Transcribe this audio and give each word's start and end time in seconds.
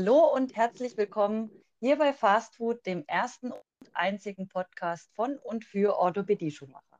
Hallo 0.00 0.32
und 0.34 0.56
herzlich 0.56 0.96
willkommen 0.96 1.50
hier 1.78 1.98
bei 1.98 2.14
Fast 2.14 2.56
Food, 2.56 2.86
dem 2.86 3.04
ersten 3.06 3.52
und 3.52 3.60
einzigen 3.92 4.48
Podcast 4.48 5.12
von 5.12 5.36
und 5.36 5.62
für 5.62 5.98
Orthopädie-Schuhmacher. 5.98 6.98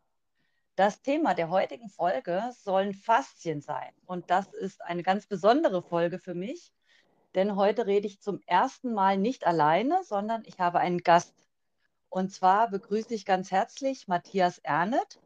Das 0.76 1.00
Thema 1.00 1.32
der 1.32 1.48
heutigen 1.48 1.88
Folge 1.88 2.50
sollen 2.62 2.92
Faszien 2.92 3.62
sein. 3.62 3.90
Und 4.04 4.30
das 4.30 4.52
ist 4.52 4.82
eine 4.82 5.02
ganz 5.02 5.26
besondere 5.26 5.80
Folge 5.80 6.18
für 6.18 6.34
mich, 6.34 6.74
denn 7.34 7.56
heute 7.56 7.86
rede 7.86 8.06
ich 8.06 8.20
zum 8.20 8.42
ersten 8.44 8.92
Mal 8.92 9.16
nicht 9.16 9.46
alleine, 9.46 10.04
sondern 10.04 10.42
ich 10.44 10.60
habe 10.60 10.80
einen 10.80 10.98
Gast. 10.98 11.48
Und 12.10 12.34
zwar 12.34 12.68
begrüße 12.68 13.14
ich 13.14 13.24
ganz 13.24 13.50
herzlich 13.50 14.08
Matthias 14.08 14.58
Ernet. 14.58 15.18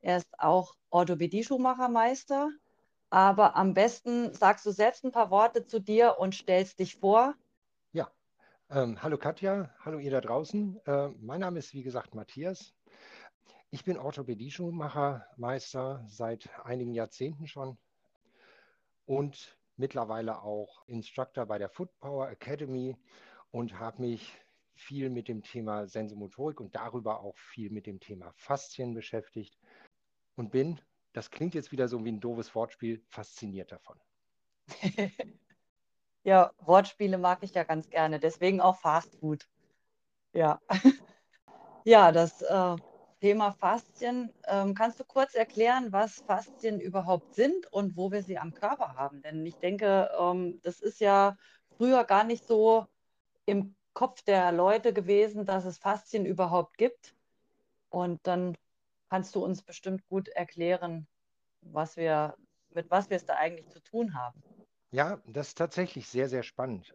Er 0.00 0.18
ist 0.18 0.38
auch 0.38 0.76
Orthopädie-Schuhmachermeister 0.90 2.50
aber 3.10 3.56
am 3.56 3.74
besten 3.74 4.32
sagst 4.34 4.64
du 4.66 4.70
selbst 4.70 5.04
ein 5.04 5.12
paar 5.12 5.30
Worte 5.30 5.66
zu 5.66 5.80
dir 5.80 6.16
und 6.18 6.34
stellst 6.34 6.78
dich 6.78 6.96
vor. 6.96 7.34
Ja, 7.92 8.10
ähm, 8.70 9.02
hallo 9.02 9.18
Katja, 9.18 9.70
hallo 9.84 9.98
ihr 9.98 10.10
da 10.10 10.20
draußen. 10.20 10.80
Äh, 10.86 11.08
mein 11.20 11.40
Name 11.40 11.58
ist 11.58 11.74
wie 11.74 11.82
gesagt 11.82 12.14
Matthias. 12.14 12.74
Ich 13.70 13.84
bin 13.84 13.98
Orthopädie-Schuhmachermeister 13.98 16.04
seit 16.06 16.48
einigen 16.64 16.94
Jahrzehnten 16.94 17.46
schon 17.46 17.76
und 19.04 19.58
mittlerweile 19.76 20.42
auch 20.42 20.86
Instructor 20.86 21.44
bei 21.46 21.58
der 21.58 21.68
Foot 21.68 21.90
Power 21.98 22.30
Academy 22.30 22.96
und 23.50 23.78
habe 23.78 24.02
mich 24.02 24.32
viel 24.74 25.10
mit 25.10 25.28
dem 25.28 25.42
Thema 25.42 25.86
Sensomotorik 25.86 26.60
und 26.60 26.74
darüber 26.74 27.20
auch 27.20 27.38
viel 27.38 27.70
mit 27.70 27.86
dem 27.86 28.00
Thema 28.00 28.32
Faszien 28.36 28.94
beschäftigt 28.94 29.58
und 30.36 30.50
bin 30.50 30.80
das 31.16 31.30
klingt 31.30 31.54
jetzt 31.54 31.72
wieder 31.72 31.88
so 31.88 32.04
wie 32.04 32.12
ein 32.12 32.20
doofes 32.20 32.54
Wortspiel, 32.54 33.02
fasziniert 33.08 33.72
davon. 33.72 33.98
ja, 36.24 36.52
Wortspiele 36.58 37.16
mag 37.16 37.38
ich 37.40 37.54
ja 37.54 37.64
ganz 37.64 37.88
gerne, 37.88 38.20
deswegen 38.20 38.60
auch 38.60 38.76
Fast 38.76 39.16
Food. 39.16 39.48
Ja, 40.34 40.60
ja 41.84 42.12
das 42.12 42.42
äh, 42.42 42.76
Thema 43.22 43.52
Faszien. 43.52 44.30
Ähm, 44.46 44.74
kannst 44.74 45.00
du 45.00 45.04
kurz 45.04 45.34
erklären, 45.34 45.90
was 45.90 46.20
Faszien 46.20 46.80
überhaupt 46.80 47.34
sind 47.34 47.72
und 47.72 47.96
wo 47.96 48.12
wir 48.12 48.22
sie 48.22 48.36
am 48.36 48.52
Körper 48.52 48.94
haben? 48.96 49.22
Denn 49.22 49.46
ich 49.46 49.56
denke, 49.56 50.10
ähm, 50.20 50.60
das 50.64 50.80
ist 50.80 51.00
ja 51.00 51.38
früher 51.78 52.04
gar 52.04 52.24
nicht 52.24 52.46
so 52.46 52.84
im 53.46 53.74
Kopf 53.94 54.20
der 54.20 54.52
Leute 54.52 54.92
gewesen, 54.92 55.46
dass 55.46 55.64
es 55.64 55.78
Faszien 55.78 56.26
überhaupt 56.26 56.76
gibt. 56.76 57.14
Und 57.88 58.20
dann 58.26 58.54
kannst 59.08 59.34
du 59.34 59.44
uns 59.44 59.62
bestimmt 59.62 60.06
gut 60.08 60.28
erklären, 60.28 61.06
was 61.60 61.96
wir, 61.96 62.34
mit 62.70 62.90
was 62.90 63.10
wir 63.10 63.16
es 63.16 63.24
da 63.24 63.34
eigentlich 63.34 63.68
zu 63.68 63.80
tun 63.80 64.14
haben. 64.14 64.42
Ja, 64.90 65.20
das 65.26 65.48
ist 65.48 65.58
tatsächlich 65.58 66.08
sehr, 66.08 66.28
sehr 66.28 66.42
spannend. 66.42 66.94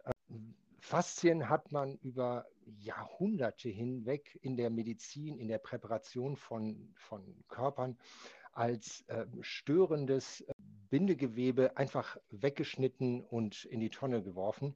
Faszien 0.80 1.50
hat 1.50 1.72
man 1.72 1.98
über 1.98 2.46
Jahrhunderte 2.66 3.70
hinweg 3.70 4.38
in 4.42 4.58
der 4.58 4.70
Medizin, 4.70 5.38
in 5.38 5.48
der 5.48 5.60
Präparation 5.60 6.36
von, 6.36 6.94
von 6.96 7.44
Körpern 7.48 7.98
als 8.54 9.04
äh, 9.08 9.26
störendes 9.42 10.44
Bindegewebe 10.90 11.78
einfach 11.78 12.18
weggeschnitten 12.32 13.22
und 13.22 13.66
in 13.66 13.80
die 13.80 13.90
Tonne 13.90 14.22
geworfen, 14.22 14.76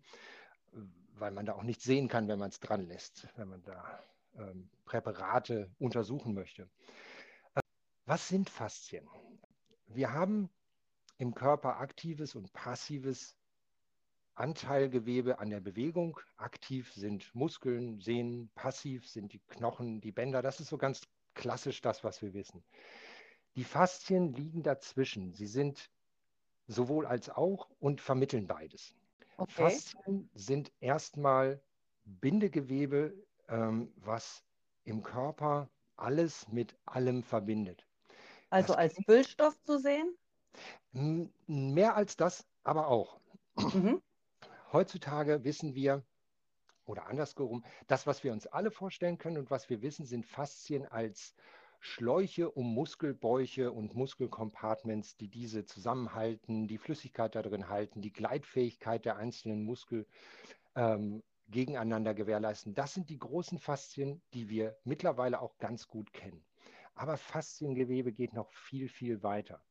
weil 1.17 1.31
man 1.31 1.45
da 1.45 1.53
auch 1.53 1.63
nichts 1.63 1.83
sehen 1.83 2.07
kann, 2.07 2.27
wenn 2.27 2.39
man 2.39 2.49
es 2.49 2.59
dran 2.59 2.87
lässt, 2.87 3.27
wenn 3.35 3.49
man 3.49 3.63
da 3.63 3.99
ähm, 4.37 4.69
Präparate 4.85 5.69
untersuchen 5.79 6.33
möchte. 6.33 6.69
Was 8.07 8.27
sind 8.27 8.51
Faszien? 8.51 9.07
Wir 9.87 10.13
haben 10.13 10.49
im 11.17 11.33
Körper 11.33 11.79
aktives 11.79 12.35
und 12.35 12.53
passives 12.53 13.35
Anteilgewebe 14.35 15.39
an 15.39 15.49
der 15.49 15.59
Bewegung. 15.59 16.19
Aktiv 16.37 16.93
sind 16.93 17.33
Muskeln, 17.33 17.99
Sehnen, 18.01 18.49
passiv 18.53 19.07
sind 19.09 19.33
die 19.33 19.39
Knochen, 19.47 20.01
die 20.01 20.11
Bänder. 20.11 20.43
Das 20.43 20.59
ist 20.59 20.67
so 20.67 20.77
ganz 20.77 21.01
klassisch 21.33 21.81
das, 21.81 22.03
was 22.03 22.21
wir 22.21 22.35
wissen. 22.35 22.63
Die 23.55 23.63
Faszien 23.63 24.33
liegen 24.33 24.61
dazwischen. 24.61 25.33
Sie 25.33 25.47
sind 25.47 25.89
sowohl 26.67 27.07
als 27.07 27.29
auch 27.29 27.69
und 27.79 28.01
vermitteln 28.01 28.45
beides. 28.45 28.93
Okay. 29.37 29.51
Faszien 29.51 30.29
sind 30.35 30.71
erstmal 30.79 31.59
Bindegewebe, 32.03 33.15
ähm, 33.47 33.91
was 33.95 34.43
im 34.83 35.01
Körper 35.01 35.69
alles 35.95 36.47
mit 36.49 36.77
allem 36.85 37.23
verbindet. 37.23 37.87
Also 38.55 38.73
das 38.73 38.77
als 38.77 38.95
Füllstoff 39.05 39.61
zu 39.63 39.77
sehen? 39.79 40.15
Mehr 41.47 41.95
als 41.95 42.15
das, 42.15 42.47
aber 42.63 42.87
auch. 42.87 43.19
Mhm. 43.57 44.01
Heutzutage 44.71 45.43
wissen 45.43 45.75
wir, 45.75 46.03
oder 46.85 47.07
andersherum, 47.07 47.65
das, 47.87 48.07
was 48.07 48.23
wir 48.23 48.31
uns 48.31 48.47
alle 48.47 48.71
vorstellen 48.71 49.17
können 49.17 49.37
und 49.37 49.51
was 49.51 49.69
wir 49.69 49.81
wissen, 49.81 50.05
sind 50.05 50.25
Faszien 50.25 50.85
als 50.85 51.35
Schläuche 51.81 52.49
um 52.49 52.73
Muskelbäuche 52.73 53.71
und 53.73 53.93
Muskelcompartments, 53.93 55.17
die 55.17 55.27
diese 55.27 55.65
zusammenhalten, 55.65 56.67
die 56.67 56.77
Flüssigkeit 56.77 57.35
da 57.35 57.41
drin 57.41 57.67
halten, 57.67 58.01
die 58.01 58.13
Gleitfähigkeit 58.13 59.03
der 59.03 59.17
einzelnen 59.17 59.63
Muskel 59.63 60.07
ähm, 60.75 61.23
gegeneinander 61.49 62.13
gewährleisten. 62.13 62.73
Das 62.73 62.93
sind 62.93 63.09
die 63.09 63.19
großen 63.19 63.59
Faszien, 63.59 64.21
die 64.33 64.47
wir 64.49 64.77
mittlerweile 64.83 65.41
auch 65.41 65.57
ganz 65.57 65.87
gut 65.87 66.13
kennen. 66.13 66.43
Aber 66.95 67.17
Fasziengewebe 67.17 68.11
geht 68.11 68.33
noch 68.33 68.51
viel, 68.51 68.89
viel 68.89 69.21
weiter. 69.21 69.63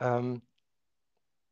Ähm, 0.00 0.42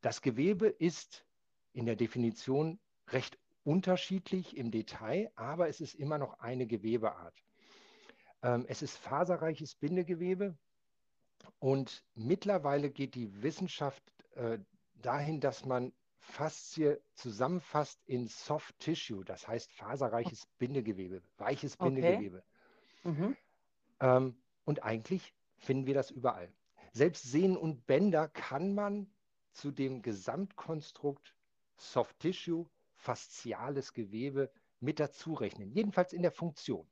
das 0.00 0.22
Gewebe 0.22 0.68
ist 0.68 1.26
in 1.72 1.86
der 1.86 1.96
Definition 1.96 2.78
recht 3.08 3.38
unterschiedlich 3.64 4.56
im 4.56 4.70
Detail, 4.70 5.30
aber 5.34 5.68
es 5.68 5.80
ist 5.80 5.94
immer 5.94 6.18
noch 6.18 6.38
eine 6.38 6.66
Gewebeart. 6.66 7.34
Ähm, 8.42 8.66
es 8.68 8.82
ist 8.82 8.96
faserreiches 8.96 9.74
Bindegewebe 9.74 10.56
und 11.58 12.04
mittlerweile 12.14 12.90
geht 12.90 13.14
die 13.14 13.42
Wissenschaft 13.42 14.02
äh, 14.34 14.58
dahin, 14.94 15.40
dass 15.40 15.64
man 15.64 15.92
Faszie 16.18 16.98
zusammenfasst 17.14 18.00
in 18.06 18.28
Soft 18.28 18.78
Tissue, 18.78 19.24
das 19.24 19.46
heißt 19.48 19.72
faserreiches 19.72 20.46
Bindegewebe, 20.58 21.22
weiches 21.38 21.76
Bindegewebe. 21.76 22.44
Okay. 23.02 23.10
Mhm. 23.10 23.36
Ähm, 24.00 24.43
und 24.64 24.82
eigentlich 24.82 25.34
finden 25.56 25.86
wir 25.86 25.94
das 25.94 26.10
überall. 26.10 26.52
Selbst 26.92 27.24
Sehnen 27.24 27.56
und 27.56 27.86
Bänder 27.86 28.28
kann 28.28 28.74
man 28.74 29.12
zu 29.52 29.70
dem 29.70 30.02
Gesamtkonstrukt 30.02 31.34
Soft 31.76 32.18
Tissue, 32.20 32.66
fasziales 32.94 33.92
Gewebe 33.92 34.50
mit 34.80 35.00
dazu 35.00 35.34
rechnen, 35.34 35.72
jedenfalls 35.72 36.12
in 36.12 36.22
der 36.22 36.30
Funktion. 36.30 36.86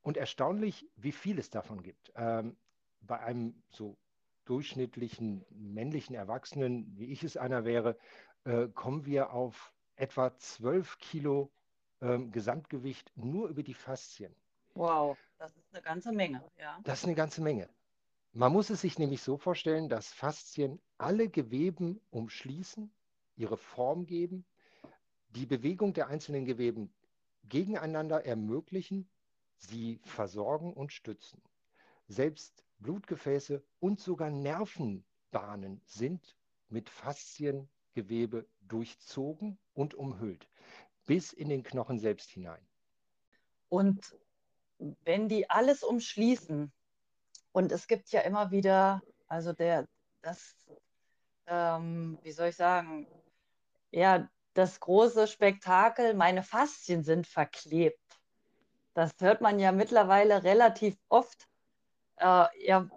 Und 0.00 0.16
erstaunlich, 0.16 0.88
wie 0.96 1.12
viel 1.12 1.38
es 1.38 1.50
davon 1.50 1.82
gibt. 1.82 2.12
Ähm, 2.16 2.56
bei 3.00 3.20
einem 3.20 3.62
so 3.70 3.96
durchschnittlichen 4.44 5.44
männlichen 5.50 6.16
Erwachsenen, 6.16 6.98
wie 6.98 7.12
ich 7.12 7.22
es 7.22 7.36
einer 7.36 7.64
wäre, 7.64 7.96
äh, 8.44 8.68
kommen 8.68 9.06
wir 9.06 9.32
auf 9.32 9.72
etwa 9.94 10.36
12 10.36 10.98
Kilo 10.98 11.52
ähm, 12.00 12.32
Gesamtgewicht 12.32 13.12
nur 13.14 13.48
über 13.48 13.62
die 13.62 13.74
Faszien. 13.74 14.34
Wow. 14.74 15.16
Das 15.38 15.56
ist 15.56 15.72
eine 15.72 15.82
ganze 15.82 16.12
Menge, 16.12 16.42
ja. 16.58 16.78
Das 16.84 17.00
ist 17.00 17.04
eine 17.04 17.14
ganze 17.14 17.42
Menge. 17.42 17.68
Man 18.32 18.52
muss 18.52 18.70
es 18.70 18.80
sich 18.80 18.98
nämlich 18.98 19.22
so 19.22 19.36
vorstellen, 19.36 19.88
dass 19.88 20.12
Faszien 20.12 20.80
alle 20.98 21.28
Geweben 21.28 22.00
umschließen, 22.10 22.90
ihre 23.36 23.56
Form 23.56 24.06
geben, 24.06 24.44
die 25.30 25.46
Bewegung 25.46 25.92
der 25.92 26.08
einzelnen 26.08 26.44
Geweben 26.44 26.92
gegeneinander 27.44 28.24
ermöglichen, 28.24 29.08
sie 29.58 30.00
versorgen 30.04 30.72
und 30.72 30.92
stützen. 30.92 31.42
Selbst 32.08 32.64
Blutgefäße 32.78 33.62
und 33.80 34.00
sogar 34.00 34.30
Nervenbahnen 34.30 35.80
sind 35.84 36.36
mit 36.68 36.88
Fasziengewebe 36.88 38.46
durchzogen 38.62 39.58
und 39.74 39.94
umhüllt, 39.94 40.48
bis 41.06 41.32
in 41.32 41.48
den 41.48 41.62
Knochen 41.62 41.98
selbst 41.98 42.30
hinein. 42.30 42.64
Und 43.68 44.14
wenn 45.04 45.28
die 45.28 45.48
alles 45.48 45.82
umschließen, 45.82 46.72
und 47.52 47.70
es 47.70 47.86
gibt 47.86 48.10
ja 48.10 48.20
immer 48.22 48.50
wieder, 48.50 49.02
also 49.28 49.52
der, 49.52 49.86
das, 50.22 50.56
ähm, 51.46 52.18
wie 52.22 52.32
soll 52.32 52.48
ich 52.48 52.56
sagen, 52.56 53.06
ja, 53.90 54.28
das 54.54 54.80
große 54.80 55.26
Spektakel, 55.28 56.14
meine 56.14 56.42
Faszien 56.42 57.04
sind 57.04 57.26
verklebt. 57.26 57.98
Das 58.94 59.12
hört 59.20 59.40
man 59.40 59.58
ja 59.58 59.72
mittlerweile 59.72 60.44
relativ 60.44 60.96
oft. 61.08 61.46
Äh, 62.16 62.46
ja, 62.66 62.88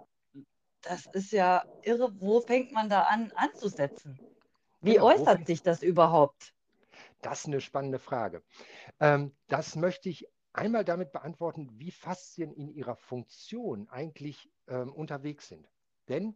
das 0.82 1.06
ist 1.14 1.32
ja 1.32 1.66
irre. 1.82 2.14
Wo 2.20 2.42
fängt 2.42 2.72
man 2.72 2.90
da 2.90 3.04
an 3.04 3.32
anzusetzen? 3.36 4.20
Wie 4.82 4.94
genau, 4.94 5.08
äußert 5.08 5.48
sich 5.48 5.64
das 5.64 5.82
überhaupt? 5.84 6.54
Das 7.22 7.40
ist 7.40 7.48
eine 7.48 7.62
spannende 7.62 8.00
Frage. 8.00 8.44
Ähm, 9.00 9.36
das 9.48 9.76
möchte 9.76 10.10
ich 10.10 10.28
einmal 10.56 10.86
damit 10.86 11.12
beantworten, 11.12 11.70
wie 11.74 11.92
Faszien 11.92 12.54
in 12.54 12.70
ihrer 12.70 12.96
Funktion 12.96 13.88
eigentlich 13.90 14.50
ähm, 14.68 14.94
unterwegs 14.94 15.48
sind. 15.48 15.70
Denn 16.08 16.36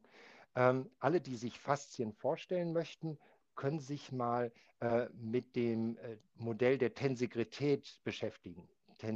ähm, 0.55 0.89
alle, 0.99 1.21
die 1.21 1.35
sich 1.35 1.59
Faszien 1.59 2.13
vorstellen 2.13 2.73
möchten, 2.73 3.17
können 3.55 3.79
sich 3.79 4.11
mal 4.11 4.51
äh, 4.79 5.07
mit 5.13 5.55
dem 5.55 5.97
äh, 5.97 6.17
Modell 6.35 6.77
der 6.77 6.93
Tensegrität 6.93 7.99
beschäftigen. 8.03 8.67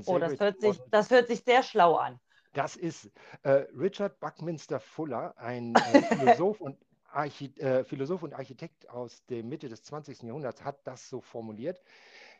oh, 0.05 0.19
das 0.19 0.39
hört, 0.39 0.61
sich, 0.61 0.79
das 0.91 1.09
hört 1.09 1.27
sich 1.27 1.43
sehr 1.43 1.63
schlau 1.63 1.95
an. 1.95 2.19
Das 2.53 2.75
ist 2.75 3.09
äh, 3.41 3.65
Richard 3.77 4.19
Buckminster 4.19 4.79
Fuller, 4.79 5.35
ein 5.37 5.73
äh, 5.75 6.01
Philosoph, 6.03 6.61
und 6.61 6.77
Archit 7.05 7.59
äh, 7.59 7.83
Philosoph 7.83 8.23
und 8.23 8.33
Architekt 8.33 8.89
aus 8.89 9.25
der 9.25 9.43
Mitte 9.43 9.69
des 9.69 9.83
20. 9.83 10.23
Jahrhunderts, 10.23 10.63
hat 10.63 10.85
das 10.85 11.09
so 11.09 11.21
formuliert. 11.21 11.81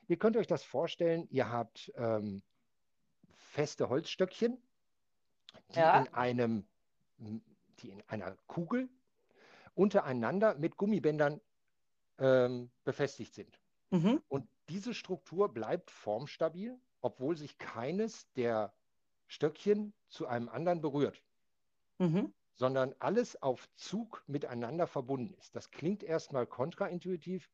Ihr 0.07 0.18
könnt 0.18 0.38
euch 0.38 0.48
das 0.48 0.63
vorstellen, 0.63 1.27
ihr 1.30 1.50
habt 1.50 1.92
ähm, 1.95 2.44
feste 3.53 3.88
Holzstöckchen, 3.88 4.57
die 5.75 5.79
ja. 5.79 6.00
in 6.01 6.13
einem, 6.13 6.65
die 7.79 7.91
in 7.91 8.01
einer 8.07 8.35
Kugel 8.47 8.89
untereinander 9.75 10.55
mit 10.55 10.75
Gummibändern 10.75 11.39
ähm, 12.17 12.71
befestigt 12.83 13.35
sind. 13.35 13.59
Mhm. 13.91 14.21
Und 14.27 14.47
diese 14.69 14.95
Struktur 14.95 15.53
bleibt 15.53 15.91
formstabil, 15.91 16.79
obwohl 17.01 17.38
sich 17.38 17.59
keines 17.59 18.31
der 18.33 18.73
Stöckchen 19.27 19.94
zu 20.09 20.25
einem 20.25 20.50
anderen 20.50 20.81
berührt, 20.81 21.21
mhm. 22.00 22.33
sondern 22.55 22.95
alles 22.97 23.39
auf 23.41 23.69
Zug 23.75 24.23
miteinander 24.25 24.88
verbunden 24.88 25.35
ist. 25.35 25.55
Das 25.55 25.69
klingt 25.69 26.01
erstmal 26.01 26.47
kontraintuitiv, 26.47 27.50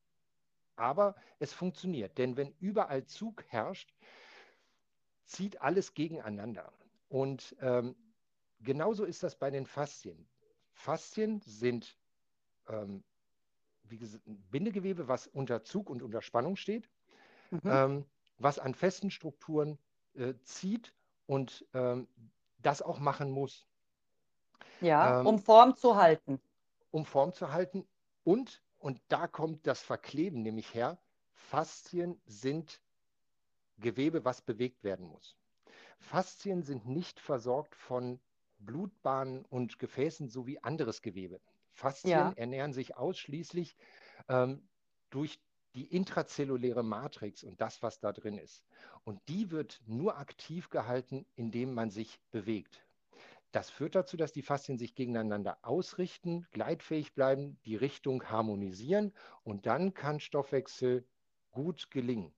aber 0.77 1.15
es 1.39 1.51
funktioniert. 1.51 2.17
Denn 2.17 2.37
wenn 2.37 2.53
überall 2.59 3.05
Zug 3.05 3.43
herrscht, 3.47 3.93
zieht 5.29 5.61
alles 5.61 5.93
gegeneinander. 5.93 6.71
Und 7.09 7.55
ähm, 7.61 7.95
genauso 8.61 9.05
ist 9.05 9.23
das 9.23 9.35
bei 9.35 9.49
den 9.49 9.65
Faszien. 9.65 10.27
Faszien 10.73 11.41
sind 11.45 11.97
ähm, 12.67 13.03
wie 13.89 13.97
gesagt, 13.97 14.23
Bindegewebe, 14.25 15.07
was 15.07 15.27
unter 15.27 15.63
Zug 15.63 15.89
und 15.89 16.01
unter 16.01 16.21
Spannung 16.21 16.55
steht, 16.55 16.89
mhm. 17.51 17.61
ähm, 17.65 18.05
was 18.37 18.59
an 18.59 18.73
festen 18.73 19.11
Strukturen 19.11 19.77
äh, 20.15 20.33
zieht 20.43 20.93
und 21.25 21.65
ähm, 21.73 22.07
das 22.59 22.81
auch 22.81 22.99
machen 22.99 23.31
muss. 23.31 23.67
Ja, 24.81 25.21
ähm, 25.21 25.27
um 25.27 25.39
Form 25.39 25.75
zu 25.75 25.95
halten. 25.95 26.39
Um 26.91 27.05
Form 27.05 27.33
zu 27.33 27.51
halten 27.51 27.87
und, 28.23 28.61
und 28.79 29.01
da 29.09 29.27
kommt 29.27 29.67
das 29.67 29.81
Verkleben 29.81 30.41
nämlich 30.41 30.73
her, 30.73 30.97
Faszien 31.33 32.19
sind 32.25 32.81
Gewebe, 33.79 34.25
was 34.25 34.41
bewegt 34.41 34.83
werden 34.83 35.07
muss. 35.07 35.35
Faszien 35.99 36.63
sind 36.63 36.87
nicht 36.87 37.19
versorgt 37.19 37.75
von 37.75 38.19
Blutbahnen 38.59 39.45
und 39.45 39.79
Gefäßen 39.79 40.29
sowie 40.29 40.59
anderes 40.59 41.01
Gewebe. 41.01 41.39
Faszien 41.71 42.11
ja. 42.11 42.33
ernähren 42.35 42.73
sich 42.73 42.97
ausschließlich 42.97 43.75
ähm, 44.27 44.67
durch 45.09 45.39
die 45.75 45.85
intrazelluläre 45.85 46.83
Matrix 46.83 47.43
und 47.43 47.61
das, 47.61 47.81
was 47.83 47.99
da 47.99 48.11
drin 48.11 48.37
ist. 48.37 48.63
Und 49.03 49.21
die 49.27 49.51
wird 49.51 49.81
nur 49.85 50.17
aktiv 50.17 50.69
gehalten, 50.69 51.25
indem 51.35 51.73
man 51.73 51.91
sich 51.91 52.19
bewegt. 52.31 52.83
Das 53.51 53.69
führt 53.69 53.95
dazu, 53.95 54.15
dass 54.15 54.31
die 54.31 54.43
Faszien 54.43 54.77
sich 54.77 54.93
gegeneinander 54.93 55.57
ausrichten, 55.63 56.45
gleitfähig 56.51 57.13
bleiben, 57.13 57.59
die 57.65 57.75
Richtung 57.75 58.23
harmonisieren 58.29 59.13
und 59.43 59.65
dann 59.65 59.93
kann 59.93 60.19
Stoffwechsel 60.19 61.07
gut 61.51 61.89
gelingen. 61.89 62.33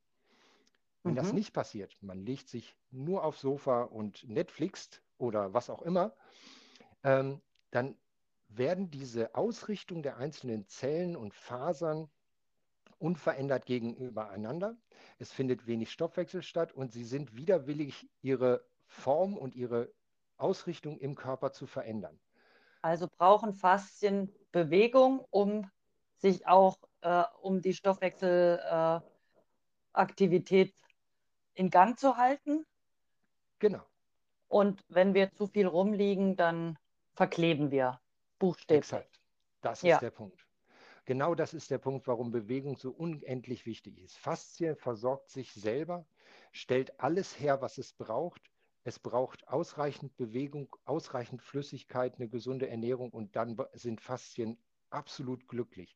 Wenn 1.04 1.14
mhm. 1.14 1.18
das 1.18 1.34
nicht 1.34 1.54
passiert, 1.54 1.98
man 2.02 2.26
legt 2.26 2.50
sich 2.50 2.76
nur 2.92 3.24
aufs 3.24 3.42
Sofa 3.42 3.84
und 3.84 4.28
Netflixt 4.28 5.02
oder 5.18 5.54
was 5.54 5.70
auch 5.70 5.82
immer, 5.82 6.14
ähm, 7.04 7.42
dann 7.72 7.96
werden 8.48 8.92
diese 8.92 9.36
Ausrichtung 9.36 10.04
der 10.04 10.18
einzelnen 10.18 10.68
Zellen 10.68 11.16
und 11.16 11.34
Fasern 11.34 12.10
unverändert 13.00 13.66
gegenübereinander. 13.66 14.78
Es 15.18 15.32
findet 15.32 15.66
wenig 15.66 15.92
Stoffwechsel 15.92 16.44
statt 16.44 16.74
und 16.74 16.92
sie 16.92 17.04
sind 17.04 17.36
widerwillig, 17.36 18.08
ihre 18.22 18.64
Form 18.86 19.38
und 19.38 19.56
ihre 19.56 19.92
Ausrichtung 20.38 21.00
im 21.00 21.16
Körper 21.16 21.52
zu 21.52 21.66
verändern. 21.66 22.20
Also 22.82 23.08
brauchen 23.18 23.54
Faszien 23.54 24.34
Bewegung, 24.52 25.26
um 25.30 25.70
sich 26.18 26.48
auch 26.48 26.78
äh, 27.02 27.24
um 27.42 27.62
die 27.62 27.74
Stoffwechselaktivität 27.74 30.70
äh, 30.70 30.74
in 31.54 31.70
Gang 31.70 31.98
zu 32.00 32.18
halten. 32.18 32.66
Genau. 33.60 33.84
Und 34.48 34.84
wenn 34.90 35.14
wir 35.14 35.32
zu 35.34 35.48
viel 35.48 35.68
rumliegen, 35.68 36.36
dann 36.36 36.78
verkleben 37.14 37.72
wir 37.72 38.02
buchstäblich. 38.40 38.80
Exakt. 38.80 39.20
Das 39.62 39.80
ist 39.80 39.90
ja. 39.90 40.00
der 40.00 40.12
Punkt. 40.12 40.46
Genau 41.06 41.36
das 41.36 41.54
ist 41.54 41.72
der 41.72 41.78
Punkt, 41.78 42.08
warum 42.08 42.32
Bewegung 42.32 42.78
so 42.78 42.92
unendlich 42.92 43.66
wichtig 43.66 43.98
ist. 44.00 44.18
Faszie 44.18 44.76
versorgt 44.76 45.30
sich 45.30 45.54
selber, 45.54 46.06
stellt 46.52 47.00
alles 47.00 47.40
her, 47.40 47.62
was 47.62 47.78
es 47.78 47.94
braucht. 47.94 48.42
Es 48.84 49.00
braucht 49.00 49.48
ausreichend 49.48 50.16
Bewegung, 50.18 50.76
ausreichend 50.86 51.42
Flüssigkeit, 51.42 52.16
eine 52.16 52.28
gesunde 52.28 52.68
Ernährung 52.68 53.12
und 53.12 53.36
dann 53.36 53.58
sind 53.74 54.02
Faszien 54.02 54.58
absolut 54.92 55.48
glücklich. 55.48 55.96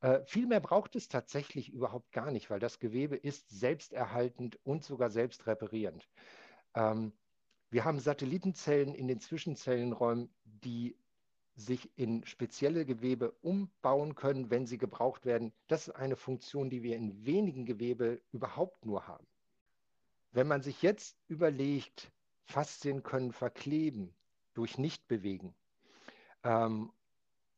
Äh, 0.00 0.24
viel 0.24 0.46
mehr 0.46 0.60
braucht 0.60 0.96
es 0.96 1.08
tatsächlich 1.08 1.72
überhaupt 1.72 2.12
gar 2.12 2.30
nicht, 2.30 2.50
weil 2.50 2.60
das 2.60 2.78
Gewebe 2.78 3.16
ist 3.16 3.48
selbsterhaltend 3.50 4.58
und 4.64 4.84
sogar 4.84 5.10
selbstreparierend. 5.10 6.08
Ähm, 6.74 7.12
wir 7.70 7.84
haben 7.84 8.00
Satellitenzellen 8.00 8.94
in 8.94 9.08
den 9.08 9.20
Zwischenzellenräumen, 9.20 10.30
die 10.44 10.96
sich 11.54 11.90
in 11.96 12.24
spezielle 12.24 12.86
Gewebe 12.86 13.32
umbauen 13.42 14.14
können, 14.14 14.50
wenn 14.50 14.66
sie 14.66 14.78
gebraucht 14.78 15.26
werden. 15.26 15.52
Das 15.66 15.88
ist 15.88 15.94
eine 15.94 16.16
Funktion, 16.16 16.70
die 16.70 16.82
wir 16.82 16.96
in 16.96 17.26
wenigen 17.26 17.66
Gewebe 17.66 18.20
überhaupt 18.32 18.86
nur 18.86 19.06
haben. 19.08 19.26
Wenn 20.30 20.46
man 20.46 20.62
sich 20.62 20.82
jetzt 20.82 21.18
überlegt, 21.26 22.12
Faszien 22.44 23.02
können 23.02 23.32
verkleben 23.32 24.14
durch 24.54 24.78
Nichtbewegen 24.78 25.54
ähm, 26.44 26.92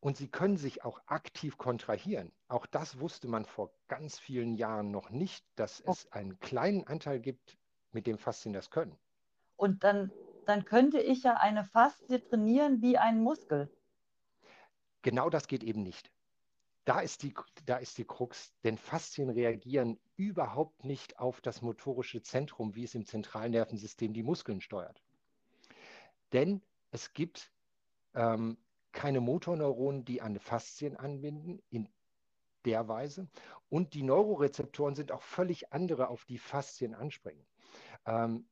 und 0.01 0.17
sie 0.17 0.29
können 0.29 0.57
sich 0.57 0.85
auch 0.85 1.01
aktiv 1.07 1.59
kontrahieren. 1.59 2.33
Auch 2.49 2.67
das 2.67 2.99
wusste 2.99 3.29
man 3.29 3.45
vor 3.45 3.71
ganz 3.89 4.19
vielen 4.19 4.55
Jahren 4.55 4.91
noch 4.91 5.11
nicht, 5.11 5.45
dass 5.57 5.81
es 5.81 6.07
oh. 6.07 6.09
einen 6.13 6.41
kleinen 6.41 6.87
Anteil 6.87 7.21
gibt, 7.21 7.59
mit 7.93 8.07
dem 8.07 8.19
Faszien 8.19 8.55
das 8.55 8.71
können. 8.71 8.97
Und 9.57 9.85
dann, 9.85 10.11
dann 10.47 10.65
könnte 10.65 11.01
ich 11.01 11.23
ja 11.23 11.35
eine 11.35 11.65
Faszie 11.65 12.21
trainieren 12.21 12.81
wie 12.81 12.97
einen 12.97 13.23
Muskel. 13.23 13.71
Genau 15.03 15.29
das 15.29 15.47
geht 15.47 15.63
eben 15.63 15.83
nicht. 15.83 16.11
Da 16.87 17.01
ist, 17.01 17.23
die, 17.23 17.35
da 17.67 17.77
ist 17.77 17.99
die 17.99 18.05
Krux, 18.05 18.55
denn 18.65 18.79
Faszien 18.79 19.29
reagieren 19.29 19.99
überhaupt 20.17 20.85
nicht 20.85 21.19
auf 21.19 21.41
das 21.41 21.61
motorische 21.61 22.23
Zentrum, 22.23 22.75
wie 22.75 22.85
es 22.85 22.95
im 22.95 23.05
Zentralnervensystem 23.05 24.15
die 24.15 24.23
Muskeln 24.23 24.61
steuert. 24.61 25.03
Denn 26.33 26.63
es 26.91 27.13
gibt 27.13 27.53
ähm, 28.15 28.57
keine 28.93 29.21
Motorneuronen, 29.21 30.05
die 30.05 30.21
an 30.21 30.39
Faszien 30.39 30.97
anbinden 30.97 31.63
in 31.71 31.89
der 32.65 32.89
Weise. 32.89 33.29
Und 33.69 33.95
die 33.95 34.03
Neurorezeptoren 34.03 34.95
sind 34.95 35.13
auch 35.13 35.23
völlig 35.23 35.73
andere, 35.73 36.09
auf 36.09 36.25
die 36.25 36.39
Faszien 36.39 36.95
anspringen. 36.95 37.47
Ähm, 38.07 38.47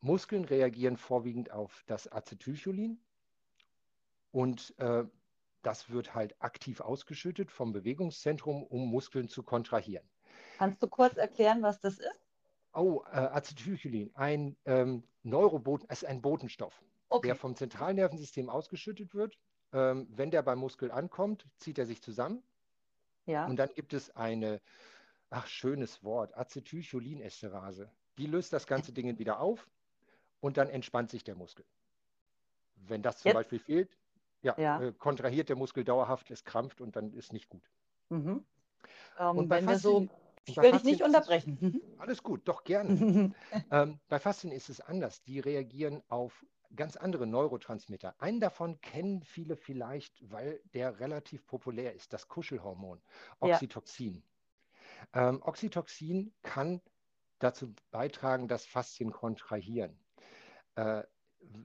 Muskeln 0.00 0.44
reagieren 0.44 0.96
vorwiegend 0.96 1.50
auf 1.50 1.84
das 1.86 2.10
Acetylcholin 2.10 2.98
und 4.32 4.74
äh, 4.78 5.04
das 5.62 5.90
wird 5.90 6.14
halt 6.14 6.34
aktiv 6.40 6.80
ausgeschüttet 6.80 7.50
vom 7.50 7.72
Bewegungszentrum, 7.72 8.62
um 8.62 8.88
Muskeln 8.88 9.28
zu 9.28 9.42
kontrahieren. 9.42 10.08
Kannst 10.56 10.82
du 10.82 10.88
kurz 10.88 11.16
erklären, 11.16 11.62
was 11.62 11.80
das 11.80 11.98
ist? 11.98 12.20
Oh, 12.72 13.02
äh, 13.12 13.16
Acetylcholin, 13.16 14.10
ein 14.14 14.56
ähm, 14.64 15.02
Neuroboten, 15.22 15.88
ist 15.90 16.04
ein 16.04 16.22
Botenstoff, 16.22 16.82
okay. 17.08 17.28
der 17.28 17.36
vom 17.36 17.56
Zentralnervensystem 17.56 18.48
ausgeschüttet 18.48 19.14
wird. 19.14 19.36
Ähm, 19.72 20.08
wenn 20.10 20.30
der 20.30 20.42
beim 20.42 20.58
Muskel 20.58 20.90
ankommt, 20.90 21.46
zieht 21.58 21.78
er 21.78 21.86
sich 21.86 22.02
zusammen. 22.02 22.42
Ja. 23.26 23.46
Und 23.46 23.56
dann 23.56 23.70
gibt 23.74 23.92
es 23.92 24.14
eine, 24.16 24.60
ach, 25.30 25.46
schönes 25.46 26.02
Wort, 26.02 26.36
Acetylcholinesterase. 26.36 27.90
Die 28.18 28.26
löst 28.26 28.52
das 28.52 28.66
ganze 28.66 28.92
Ding 28.92 29.18
wieder 29.18 29.40
auf 29.40 29.68
und 30.40 30.56
dann 30.56 30.68
entspannt 30.68 31.10
sich 31.10 31.22
der 31.22 31.36
Muskel. 31.36 31.64
Wenn 32.76 33.02
das 33.02 33.18
zum 33.18 33.28
Jetzt? 33.28 33.34
Beispiel 33.34 33.58
fehlt, 33.58 33.96
ja, 34.42 34.54
ja. 34.58 34.80
Äh, 34.80 34.92
kontrahiert 34.92 35.48
der 35.48 35.56
Muskel 35.56 35.84
dauerhaft, 35.84 36.30
es 36.30 36.44
krampft 36.44 36.80
und 36.80 36.96
dann 36.96 37.12
ist 37.12 37.32
nicht 37.32 37.48
gut. 37.48 37.62
Mhm. 38.08 38.44
Ähm, 39.18 39.36
und 39.36 39.50
wenn 39.50 39.64
Faszien, 39.64 39.68
wir 39.68 39.78
so, 39.78 40.08
ich 40.46 40.56
will 40.56 40.72
dich 40.72 40.84
nicht 40.84 41.02
unterbrechen. 41.02 41.82
Es, 41.94 42.00
alles 42.00 42.22
gut, 42.22 42.40
doch 42.46 42.64
gerne. 42.64 43.34
ähm, 43.70 44.00
bei 44.08 44.18
Faszien 44.18 44.52
ist 44.52 44.70
es 44.70 44.80
anders. 44.80 45.22
Die 45.22 45.40
reagieren 45.40 46.02
auf 46.08 46.44
ganz 46.76 46.96
andere 46.96 47.26
Neurotransmitter. 47.26 48.14
Einen 48.18 48.40
davon 48.40 48.80
kennen 48.80 49.22
viele 49.22 49.56
vielleicht, 49.56 50.30
weil 50.30 50.60
der 50.74 51.00
relativ 51.00 51.46
populär 51.46 51.94
ist, 51.94 52.12
das 52.12 52.28
Kuschelhormon, 52.28 53.00
Oxytocin. 53.40 54.22
Ja. 55.14 55.30
Ähm, 55.30 55.42
Oxytocin 55.42 56.32
kann 56.42 56.80
dazu 57.38 57.74
beitragen, 57.90 58.48
dass 58.48 58.66
Faszien 58.66 59.12
kontrahieren. 59.12 59.98
Äh, 60.76 61.02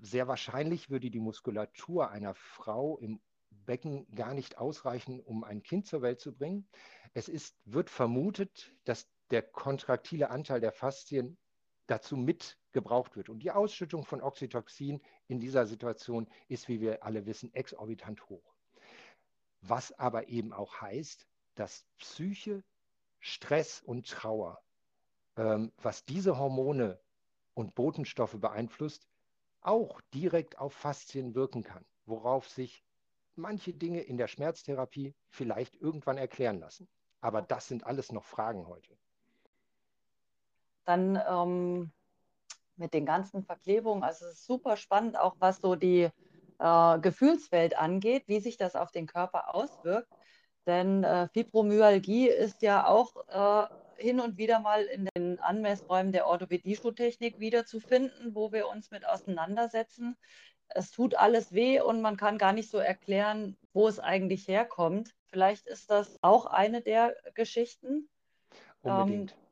sehr 0.01 0.27
wahrscheinlich 0.27 0.89
würde 0.89 1.12
die 1.12 1.19
Muskulatur 1.19 2.09
einer 2.09 2.33
Frau 2.33 2.97
im 2.97 3.21
Becken 3.65 4.07
gar 4.15 4.33
nicht 4.33 4.57
ausreichen, 4.57 5.19
um 5.19 5.43
ein 5.43 5.63
Kind 5.63 5.88
zur 5.88 6.01
Welt 6.01 6.19
zu 6.19 6.33
bringen. 6.33 6.67
Es 7.13 7.27
ist, 7.27 7.57
wird 7.65 7.89
vermutet, 7.89 8.74
dass 8.85 9.07
der 9.31 9.41
kontraktile 9.41 10.29
Anteil 10.29 10.62
der 10.62 10.71
Faszien 10.71 11.38
dazu 11.88 12.18
mit 12.18 12.58
gebraucht 12.72 13.15
wird. 13.15 13.30
Und 13.30 13.39
die 13.39 13.51
Ausschüttung 13.51 14.06
von 14.06 14.22
Oxytocin 14.22 15.01
in 15.27 15.39
dieser 15.39 15.65
Situation 15.65 16.27
ist, 16.48 16.68
wie 16.68 16.82
wir 16.82 17.04
alle 17.04 17.25
wissen, 17.25 17.54
exorbitant 17.54 18.30
hoch. 18.30 18.56
Was 19.62 19.92
aber 19.98 20.27
eben 20.27 20.54
auch 20.54 20.82
heißt, 20.82 21.27
dass 21.56 21.86
Psyche, 21.98 22.63
Stress 23.20 23.82
und 23.82 24.08
Trauer, 24.08 24.62
ähm, 25.38 25.72
was 25.77 26.06
diese 26.06 26.38
Hormone 26.38 27.00
und 27.54 27.74
Botenstoffe 27.74 28.39
beeinflusst, 28.39 29.08
auch 29.62 30.01
direkt 30.13 30.60
auf 30.60 30.74
Faszien 30.74 31.34
wirken 31.34 31.63
kann, 31.63 31.86
worauf 32.06 32.48
sich 32.48 32.84
manche 33.36 33.74
Dinge 33.74 34.01
in 34.01 34.18
der 34.18 34.27
Schmerztherapie 34.27 35.15
vielleicht 35.30 35.75
irgendwann 35.75 36.18
erklären 36.18 36.60
lassen. 36.60 36.88
Aber 37.22 37.42
das 37.42 37.68
sind 37.68 37.86
alles 37.86 38.12
noch 38.12 38.24
Fragen 38.24 38.68
heute. 38.68 38.96
Dann 40.86 41.22
ähm, 41.27 41.92
mit 42.77 42.94
den 42.94 43.06
ganzen 43.06 43.44
Verklebungen, 43.44 44.04
also 44.04 44.25
es 44.25 44.34
ist 44.34 44.46
super 44.46 44.77
spannend, 44.77 45.18
auch 45.18 45.36
was 45.39 45.58
so 45.58 45.75
die 45.75 46.10
äh, 46.60 47.00
Gefühlswelt 47.00 47.77
angeht, 47.77 48.24
wie 48.27 48.39
sich 48.39 48.58
das 48.58 48.75
auf 48.75 48.92
den 48.92 49.08
Körper 49.08 49.56
auswirkt. 49.56 50.10
Denn 50.65 51.04
äh, 51.04 51.27
Fibromyalgie 51.30 52.27
ist 52.27 52.62
ja 52.62 52.88
auch 52.88 53.15
äh, 53.27 53.68
hin 54.01 54.20
und 54.20 54.38
wieder 54.38 54.60
mal 54.60 54.84
in 54.84 55.08
den 55.15 55.39
Anmessräumen 55.39 56.12
der 56.12 56.27
Orthopädie-Schuhtechnik 56.27 57.39
wiederzufinden, 57.39 58.36
wo 58.36 58.51
wir 58.51 58.68
uns 58.68 58.92
mit 58.92 59.08
auseinandersetzen. 59.08 60.18
Es 60.68 60.92
tut 60.92 61.15
alles 61.15 61.54
weh 61.54 61.80
und 61.80 62.01
man 62.01 62.18
kann 62.18 62.38
gar 62.38 62.51
nicht 62.51 62.70
so 62.70 62.80
erklären, 62.80 63.56
wo 63.74 63.88
es 63.88 64.00
eigentlich 64.00 64.48
herkommt. 64.48 65.15
Vielleicht 65.27 65.68
ist 65.68 65.92
das 65.92 66.18
auch 66.22 66.48
eine 66.48 66.82
der 66.82 67.15
Geschichten. 67.36 68.10
Unbedingt. 68.82 69.32
Ähm, 69.32 69.44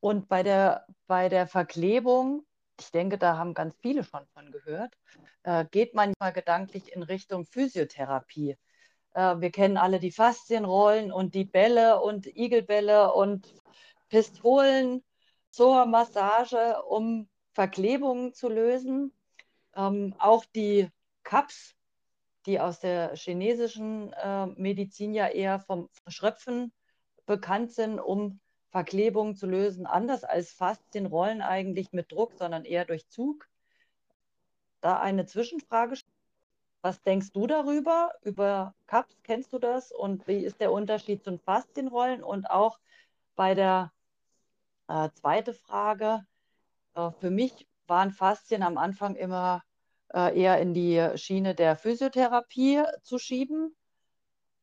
und 0.00 0.28
bei 0.28 0.42
der, 0.42 0.86
bei 1.06 1.28
der 1.28 1.46
Verklebung, 1.46 2.46
ich 2.80 2.90
denke, 2.90 3.18
da 3.18 3.36
haben 3.36 3.54
ganz 3.54 3.76
viele 3.80 4.04
schon 4.04 4.26
von 4.32 4.50
gehört, 4.50 4.94
äh, 5.42 5.66
geht 5.70 5.94
manchmal 5.94 6.32
gedanklich 6.32 6.92
in 6.92 7.02
Richtung 7.02 7.44
Physiotherapie. 7.44 8.56
Äh, 9.14 9.36
wir 9.40 9.50
kennen 9.50 9.76
alle 9.76 10.00
die 10.00 10.12
Faszienrollen 10.12 11.12
und 11.12 11.34
die 11.34 11.44
Bälle 11.44 12.00
und 12.00 12.26
Igelbälle 12.26 13.12
und 13.12 13.54
Pistolen 14.08 15.04
zur 15.50 15.84
Massage, 15.86 16.82
um 16.88 17.28
Verklebungen 17.52 18.32
zu 18.32 18.48
lösen. 18.48 19.12
Ähm, 19.76 20.14
auch 20.18 20.44
die 20.54 20.88
Cups, 21.22 21.74
die 22.46 22.58
aus 22.58 22.80
der 22.80 23.14
chinesischen 23.16 24.12
äh, 24.14 24.46
Medizin 24.46 25.12
ja 25.12 25.28
eher 25.28 25.60
vom 25.60 25.90
Schröpfen 26.08 26.72
bekannt 27.26 27.72
sind, 27.72 27.98
um 28.00 28.40
Verklebungen 28.70 29.34
zu 29.36 29.46
lösen, 29.46 29.86
anders 29.86 30.24
als 30.24 30.52
Faszienrollen 30.52 31.42
eigentlich 31.42 31.92
mit 31.92 32.12
Druck, 32.12 32.34
sondern 32.34 32.64
eher 32.64 32.84
durch 32.84 33.08
Zug. 33.08 33.48
Da 34.80 34.98
eine 35.00 35.26
Zwischenfrage. 35.26 35.96
Was 36.82 37.02
denkst 37.02 37.32
du 37.32 37.46
darüber? 37.46 38.12
Über 38.22 38.74
Cups 38.86 39.16
kennst 39.22 39.52
du 39.52 39.58
das? 39.58 39.92
Und 39.92 40.26
wie 40.26 40.44
ist 40.44 40.60
der 40.60 40.72
Unterschied 40.72 41.22
zu 41.24 41.36
Faszienrollen? 41.38 42.22
Und 42.22 42.48
auch 42.48 42.78
bei 43.36 43.54
der 43.54 43.92
äh, 44.88 45.10
zweite 45.14 45.52
Frage. 45.52 46.24
Äh, 46.94 47.10
für 47.20 47.30
mich 47.30 47.66
waren 47.86 48.12
Faszien 48.12 48.62
am 48.62 48.78
Anfang 48.78 49.16
immer 49.16 49.62
äh, 50.14 50.38
eher 50.40 50.60
in 50.60 50.74
die 50.74 51.10
Schiene 51.16 51.54
der 51.54 51.76
Physiotherapie 51.76 52.82
zu 53.02 53.18
schieben. 53.18 53.74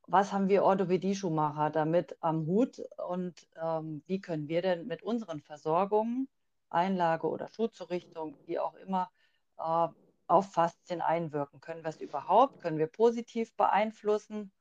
Was 0.10 0.32
haben 0.32 0.48
wir 0.48 0.64
Orthopädie-Schuhmacher 0.64 1.70
damit 1.70 2.16
am 2.22 2.46
Hut 2.46 2.82
und 3.10 3.46
ähm, 3.62 4.02
wie 4.08 4.22
können 4.22 4.48
wir 4.48 4.62
denn 4.62 4.88
mit 4.88 5.04
unseren 5.04 5.42
Versorgungen, 5.42 6.30
Einlage 6.70 7.28
oder 7.28 7.50
Schuhzurichtung, 7.50 8.38
wie 8.46 8.58
auch 8.58 8.74
immer, 8.76 9.12
äh, 9.58 9.88
auf 10.28 10.54
Faszien 10.54 11.02
einwirken? 11.02 11.60
Können 11.60 11.84
wir 11.84 11.90
es 11.90 12.00
überhaupt? 12.00 12.62
Können 12.62 12.78
wir 12.78 12.88
positiv 12.88 13.54
beeinflussen? 13.56 14.52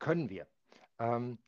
Können 0.00 0.28
wir. 0.28 0.46
Ähm, 0.98 1.38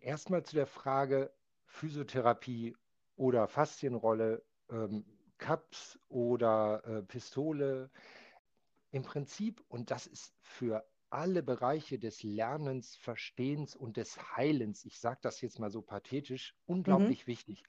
Erstmal 0.00 0.44
zu 0.44 0.54
der 0.54 0.68
Frage 0.68 1.32
Physiotherapie 1.66 2.76
oder 3.16 3.48
Faszienrolle, 3.48 4.44
ähm, 4.70 5.04
Cups 5.38 5.98
oder 6.08 6.82
äh, 6.86 7.02
Pistole. 7.02 7.90
Im 8.92 9.02
Prinzip, 9.02 9.62
und 9.68 9.90
das 9.90 10.06
ist 10.06 10.34
für 10.40 10.86
alle 11.10 11.42
Bereiche 11.42 11.98
des 11.98 12.22
Lernens, 12.22 12.96
Verstehens 12.96 13.74
und 13.74 13.96
des 13.96 14.36
Heilens, 14.36 14.84
ich 14.84 14.98
sage 14.98 15.18
das 15.22 15.40
jetzt 15.40 15.58
mal 15.58 15.70
so 15.70 15.82
pathetisch, 15.82 16.54
unglaublich 16.66 17.26
mhm. 17.26 17.32
wichtig. 17.32 17.62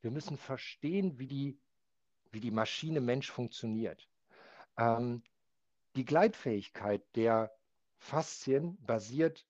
Wir 0.00 0.10
müssen 0.10 0.36
verstehen, 0.36 1.18
wie 1.18 1.26
die, 1.26 1.58
wie 2.32 2.40
die 2.40 2.50
Maschine 2.50 3.00
Mensch 3.00 3.30
funktioniert. 3.30 4.08
Ähm, 4.76 5.22
die 5.96 6.04
Gleitfähigkeit 6.04 7.02
der 7.14 7.54
Faszien 7.98 8.76
basiert 8.84 9.46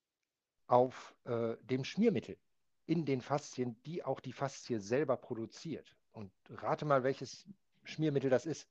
auf 0.67 1.13
äh, 1.25 1.55
dem 1.61 1.83
Schmiermittel 1.83 2.37
in 2.85 3.05
den 3.05 3.21
Faszien, 3.21 3.75
die 3.85 4.03
auch 4.03 4.19
die 4.19 4.33
Faszie 4.33 4.79
selber 4.79 5.17
produziert. 5.17 5.95
Und 6.13 6.31
rate 6.49 6.85
mal, 6.85 7.03
welches 7.03 7.45
Schmiermittel 7.83 8.29
das 8.29 8.45
ist. 8.45 8.67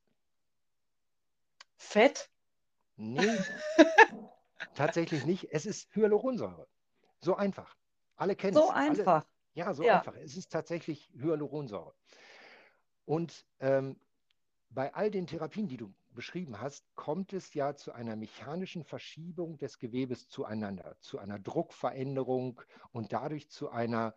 Fett? 1.77 2.31
Nee, 2.97 3.39
tatsächlich 4.75 5.25
nicht. 5.25 5.49
Es 5.53 5.67
ist 5.67 5.95
Hyaluronsäure. 5.95 6.67
So 7.21 7.37
einfach. 7.37 7.77
Alle 8.17 8.37
kennen 8.37 8.57
es. 8.57 8.63
So 8.63 8.71
einfach. 8.71 9.25
Alle, 9.25 9.27
ja, 9.55 9.75
so 9.75 9.83
ja. 9.83 9.99
einfach. 9.99 10.15
Es 10.17 10.37
ist 10.37 10.51
tatsächlich 10.51 11.11
Hyaluronsäure. 11.15 11.95
Und 13.05 13.47
ähm, 13.61 13.99
bei 14.71 14.93
all 14.95 15.11
den 15.11 15.27
Therapien, 15.27 15.69
die 15.69 15.77
du 15.77 15.95
beschrieben 16.11 16.61
hast, 16.61 16.85
kommt 16.95 17.33
es 17.33 17.55
ja 17.55 17.75
zu 17.75 17.93
einer 17.93 18.17
mechanischen 18.17 18.85
Verschiebung 18.85 19.59
des 19.59 19.79
Gewebes 19.79 20.29
zueinander, 20.29 20.97
zu 21.01 21.19
einer 21.19 21.39
Druckveränderung 21.39 22.61
und 22.93 23.13
dadurch 23.13 23.51
zu 23.51 23.71
einer 23.71 24.15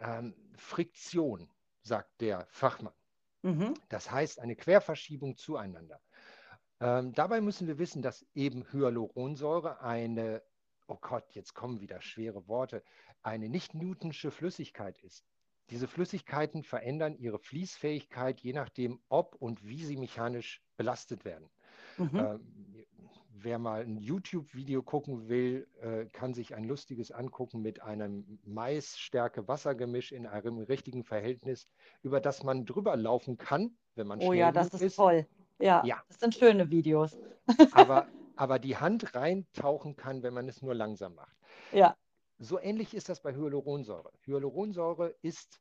ähm, 0.00 0.34
Friktion, 0.56 1.50
sagt 1.82 2.20
der 2.20 2.46
Fachmann. 2.50 2.94
Mhm. 3.42 3.74
Das 3.88 4.10
heißt 4.10 4.40
eine 4.40 4.56
Querverschiebung 4.56 5.36
zueinander. 5.36 6.00
Ähm, 6.80 7.12
dabei 7.12 7.40
müssen 7.40 7.66
wir 7.66 7.78
wissen, 7.78 8.02
dass 8.02 8.26
eben 8.34 8.64
Hyaluronsäure 8.72 9.82
eine, 9.82 10.42
oh 10.88 10.96
Gott, 11.00 11.24
jetzt 11.34 11.54
kommen 11.54 11.80
wieder 11.80 12.00
schwere 12.00 12.48
Worte, 12.48 12.82
eine 13.22 13.48
nicht 13.48 13.74
Newtonsche 13.74 14.30
Flüssigkeit 14.30 14.98
ist. 14.98 15.24
Diese 15.68 15.86
Flüssigkeiten 15.86 16.64
verändern 16.64 17.16
ihre 17.16 17.38
Fließfähigkeit, 17.38 18.40
je 18.40 18.54
nachdem, 18.54 19.00
ob 19.08 19.36
und 19.36 19.64
wie 19.64 19.84
sie 19.84 19.96
mechanisch 19.96 20.62
belastet 20.76 21.24
werden. 21.24 21.48
Mhm. 21.96 22.10
Ähm, 22.14 22.86
wer 23.30 23.58
mal 23.58 23.82
ein 23.82 23.98
YouTube-Video 23.98 24.82
gucken 24.82 25.28
will, 25.28 25.68
äh, 25.80 26.06
kann 26.06 26.34
sich 26.34 26.54
ein 26.54 26.64
lustiges 26.64 27.12
angucken 27.12 27.62
mit 27.62 27.82
einem 27.82 28.38
Mais-Stärke-Wasser-Gemisch 28.44 30.12
in 30.12 30.26
einem 30.26 30.58
richtigen 30.58 31.04
Verhältnis, 31.04 31.68
über 32.02 32.20
das 32.20 32.42
man 32.42 32.66
drüber 32.66 32.96
laufen 32.96 33.38
kann, 33.38 33.76
wenn 33.94 34.06
man 34.06 34.20
Oh 34.20 34.32
ja, 34.32 34.50
das 34.50 34.68
ist, 34.74 34.82
ist 34.82 34.96
toll. 34.96 35.26
Ja, 35.60 35.84
ja, 35.84 36.02
das 36.08 36.20
sind 36.20 36.34
schöne 36.34 36.70
Videos. 36.70 37.18
aber, 37.72 38.08
aber 38.36 38.58
die 38.58 38.76
Hand 38.76 39.14
reintauchen 39.14 39.96
kann, 39.96 40.22
wenn 40.22 40.34
man 40.34 40.48
es 40.48 40.62
nur 40.62 40.74
langsam 40.74 41.14
macht. 41.14 41.36
Ja. 41.72 41.96
So 42.38 42.58
ähnlich 42.58 42.94
ist 42.94 43.08
das 43.08 43.20
bei 43.20 43.34
Hyaluronsäure. 43.34 44.12
Hyaluronsäure 44.24 45.14
ist 45.22 45.60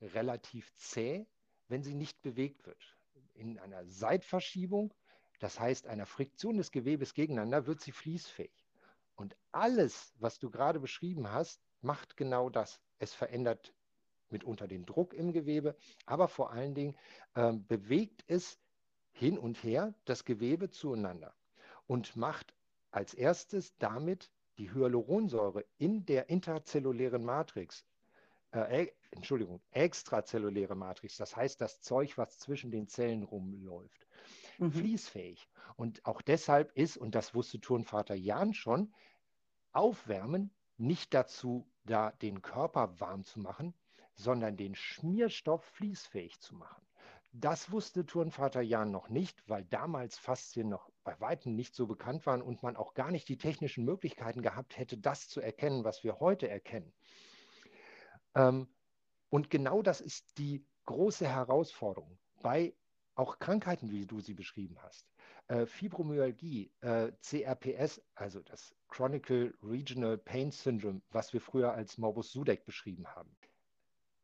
relativ 0.00 0.74
zäh, 0.74 1.26
wenn 1.68 1.82
sie 1.82 1.94
nicht 1.94 2.20
bewegt 2.22 2.66
wird. 2.66 2.96
In 3.34 3.58
einer 3.58 3.84
Seitverschiebung, 3.86 4.92
das 5.40 5.60
heißt 5.60 5.86
einer 5.86 6.06
Friktion 6.06 6.56
des 6.56 6.72
Gewebes 6.72 7.14
gegeneinander, 7.14 7.66
wird 7.66 7.80
sie 7.80 7.92
fließfähig. 7.92 8.66
Und 9.14 9.36
alles, 9.52 10.14
was 10.18 10.38
du 10.38 10.50
gerade 10.50 10.80
beschrieben 10.80 11.30
hast, 11.30 11.62
macht 11.80 12.16
genau 12.16 12.50
das. 12.50 12.80
Es 12.98 13.14
verändert 13.14 13.72
mitunter 14.30 14.66
den 14.66 14.84
Druck 14.84 15.14
im 15.14 15.32
Gewebe, 15.32 15.76
aber 16.04 16.28
vor 16.28 16.50
allen 16.50 16.74
Dingen 16.74 16.96
äh, 17.34 17.52
bewegt 17.52 18.24
es 18.26 18.58
hin 19.16 19.38
und 19.38 19.62
her 19.62 19.94
das 20.04 20.24
Gewebe 20.26 20.70
zueinander 20.70 21.34
und 21.86 22.16
macht 22.16 22.54
als 22.90 23.14
erstes 23.14 23.74
damit 23.78 24.30
die 24.58 24.72
Hyaluronsäure 24.72 25.64
in 25.78 26.04
der 26.04 26.28
interzellulären 26.28 27.24
Matrix, 27.24 27.86
äh, 28.52 28.88
Entschuldigung, 29.10 29.62
extrazelluläre 29.70 30.74
Matrix, 30.74 31.16
das 31.16 31.34
heißt 31.34 31.60
das 31.62 31.80
Zeug, 31.80 32.18
was 32.18 32.38
zwischen 32.38 32.70
den 32.70 32.88
Zellen 32.88 33.22
rumläuft, 33.22 34.06
mhm. 34.58 34.72
fließfähig. 34.72 35.48
Und 35.76 36.04
auch 36.04 36.20
deshalb 36.20 36.72
ist, 36.76 36.98
und 36.98 37.14
das 37.14 37.34
wusste 37.34 37.58
Turnvater 37.58 38.14
Jan 38.14 38.52
schon, 38.52 38.92
Aufwärmen 39.72 40.50
nicht 40.76 41.14
dazu 41.14 41.66
da, 41.84 42.12
den 42.12 42.42
Körper 42.42 43.00
warm 43.00 43.24
zu 43.24 43.40
machen, 43.40 43.72
sondern 44.14 44.56
den 44.58 44.74
Schmierstoff 44.74 45.64
fließfähig 45.64 46.38
zu 46.40 46.54
machen. 46.54 46.86
Das 47.38 47.70
wusste 47.70 48.06
Turnvater 48.06 48.62
Jan 48.62 48.90
noch 48.90 49.10
nicht, 49.10 49.46
weil 49.46 49.62
damals 49.66 50.16
Faszien 50.16 50.70
noch 50.70 50.88
bei 51.04 51.20
weitem 51.20 51.54
nicht 51.54 51.74
so 51.74 51.86
bekannt 51.86 52.24
waren 52.24 52.40
und 52.40 52.62
man 52.62 52.76
auch 52.76 52.94
gar 52.94 53.10
nicht 53.10 53.28
die 53.28 53.36
technischen 53.36 53.84
Möglichkeiten 53.84 54.40
gehabt 54.40 54.78
hätte, 54.78 54.96
das 54.96 55.28
zu 55.28 55.42
erkennen, 55.42 55.84
was 55.84 56.02
wir 56.02 56.18
heute 56.18 56.48
erkennen. 56.48 56.94
Ähm, 58.34 58.68
und 59.28 59.50
genau 59.50 59.82
das 59.82 60.00
ist 60.00 60.38
die 60.38 60.64
große 60.86 61.28
Herausforderung 61.28 62.18
bei 62.40 62.74
auch 63.16 63.38
Krankheiten, 63.38 63.90
wie 63.90 64.06
du 64.06 64.20
sie 64.20 64.34
beschrieben 64.34 64.78
hast. 64.80 65.06
Äh, 65.48 65.66
Fibromyalgie, 65.66 66.72
äh, 66.80 67.12
CRPS, 67.20 68.00
also 68.14 68.40
das 68.40 68.74
Chronicle 68.88 69.52
Regional 69.62 70.16
Pain 70.16 70.50
Syndrome, 70.50 71.02
was 71.10 71.34
wir 71.34 71.42
früher 71.42 71.74
als 71.74 71.98
Morbus 71.98 72.32
Sudeck 72.32 72.64
beschrieben 72.64 73.06
haben. 73.08 73.36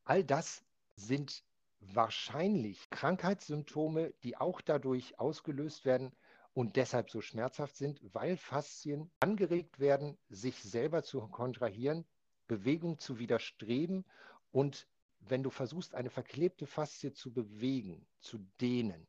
All 0.05 0.25
das 0.25 0.65
sind 0.97 1.45
wahrscheinlich 1.83 2.89
Krankheitssymptome, 2.91 4.13
die 4.23 4.37
auch 4.37 4.61
dadurch 4.61 5.19
ausgelöst 5.19 5.85
werden 5.85 6.13
und 6.55 6.77
deshalb 6.77 7.11
so 7.11 7.21
schmerzhaft 7.21 7.77
sind, 7.77 8.01
weil 8.15 8.37
Faszien 8.37 9.11
angeregt 9.21 9.79
werden, 9.79 10.19
sich 10.29 10.63
selber 10.63 11.03
zu 11.03 11.21
kontrahieren, 11.29 12.07
Bewegung 12.47 12.99
zu 12.99 13.19
widerstreben 13.19 14.05
und 14.51 14.87
wenn 15.21 15.43
du 15.43 15.51
versuchst, 15.51 15.95
eine 15.95 16.11
verklebte 16.11 16.67
Faszie 16.67 17.13
zu 17.13 17.33
bewegen, 17.33 18.07
zu 18.21 18.39
dehnen, 18.61 19.07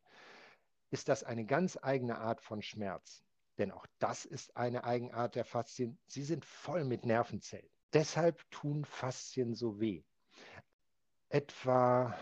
ist 0.91 1.09
das 1.09 1.23
eine 1.23 1.45
ganz 1.45 1.77
eigene 1.81 2.19
Art 2.19 2.39
von 2.41 2.61
Schmerz. 2.61 3.23
Denn 3.57 3.71
auch 3.71 3.87
das 3.99 4.25
ist 4.25 4.55
eine 4.55 4.83
Eigenart 4.83 5.35
der 5.35 5.45
Faszien. 5.45 5.97
Sie 6.07 6.23
sind 6.23 6.45
voll 6.45 6.85
mit 6.85 7.05
Nervenzellen. 7.05 7.69
Deshalb 7.93 8.49
tun 8.51 8.85
Faszien 8.85 9.53
so 9.53 9.79
weh. 9.79 10.03
Etwa 11.29 12.15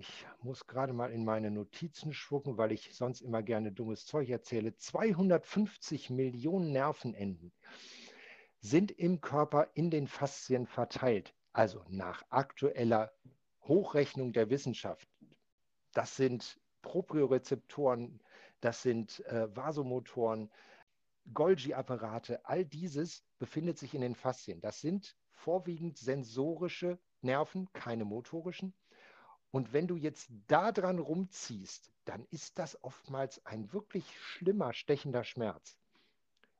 ich 0.00 0.26
muss 0.40 0.66
gerade 0.66 0.94
mal 0.94 1.12
in 1.12 1.26
meine 1.26 1.50
Notizen 1.50 2.14
schwucken, 2.14 2.56
weil 2.56 2.72
ich 2.72 2.94
sonst 2.94 3.20
immer 3.20 3.42
gerne 3.42 3.70
dummes 3.70 4.06
Zeug 4.06 4.30
erzähle. 4.30 4.74
250 4.74 6.08
Millionen 6.08 6.72
Nervenenden 6.72 7.52
sind 8.60 8.92
im 8.92 9.20
Körper 9.20 9.68
in 9.74 9.90
den 9.90 10.08
Faszien 10.08 10.66
verteilt, 10.66 11.34
also 11.52 11.84
nach 11.88 12.24
aktueller 12.30 13.12
Hochrechnung 13.64 14.32
der 14.32 14.48
Wissenschaft. 14.48 15.06
Das 15.92 16.16
sind 16.16 16.58
Propriorezeptoren, 16.80 18.22
das 18.62 18.80
sind 18.80 19.20
äh, 19.26 19.54
Vasomotoren, 19.54 20.50
Golgi-Apparate, 21.34 22.42
all 22.46 22.64
dieses 22.64 23.22
befindet 23.38 23.76
sich 23.76 23.94
in 23.94 24.00
den 24.00 24.14
Faszien. 24.14 24.62
Das 24.62 24.80
sind 24.80 25.14
vorwiegend 25.30 25.98
sensorische 25.98 26.98
Nerven, 27.20 27.70
keine 27.74 28.06
motorischen. 28.06 28.72
Und 29.52 29.72
wenn 29.72 29.86
du 29.86 29.96
jetzt 29.96 30.28
da 30.46 30.72
dran 30.72 30.98
rumziehst, 30.98 31.90
dann 32.04 32.26
ist 32.30 32.58
das 32.58 32.82
oftmals 32.84 33.44
ein 33.46 33.72
wirklich 33.72 34.04
schlimmer, 34.20 34.72
stechender 34.72 35.24
Schmerz. 35.24 35.76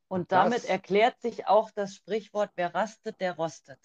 Und, 0.09 0.20
Und 0.20 0.32
damit 0.32 0.59
das, 0.59 0.64
erklärt 0.64 1.20
sich 1.20 1.47
auch 1.47 1.70
das 1.70 1.94
Sprichwort, 1.94 2.50
wer 2.56 2.75
rastet, 2.75 3.20
der 3.20 3.37
rostet. 3.37 3.78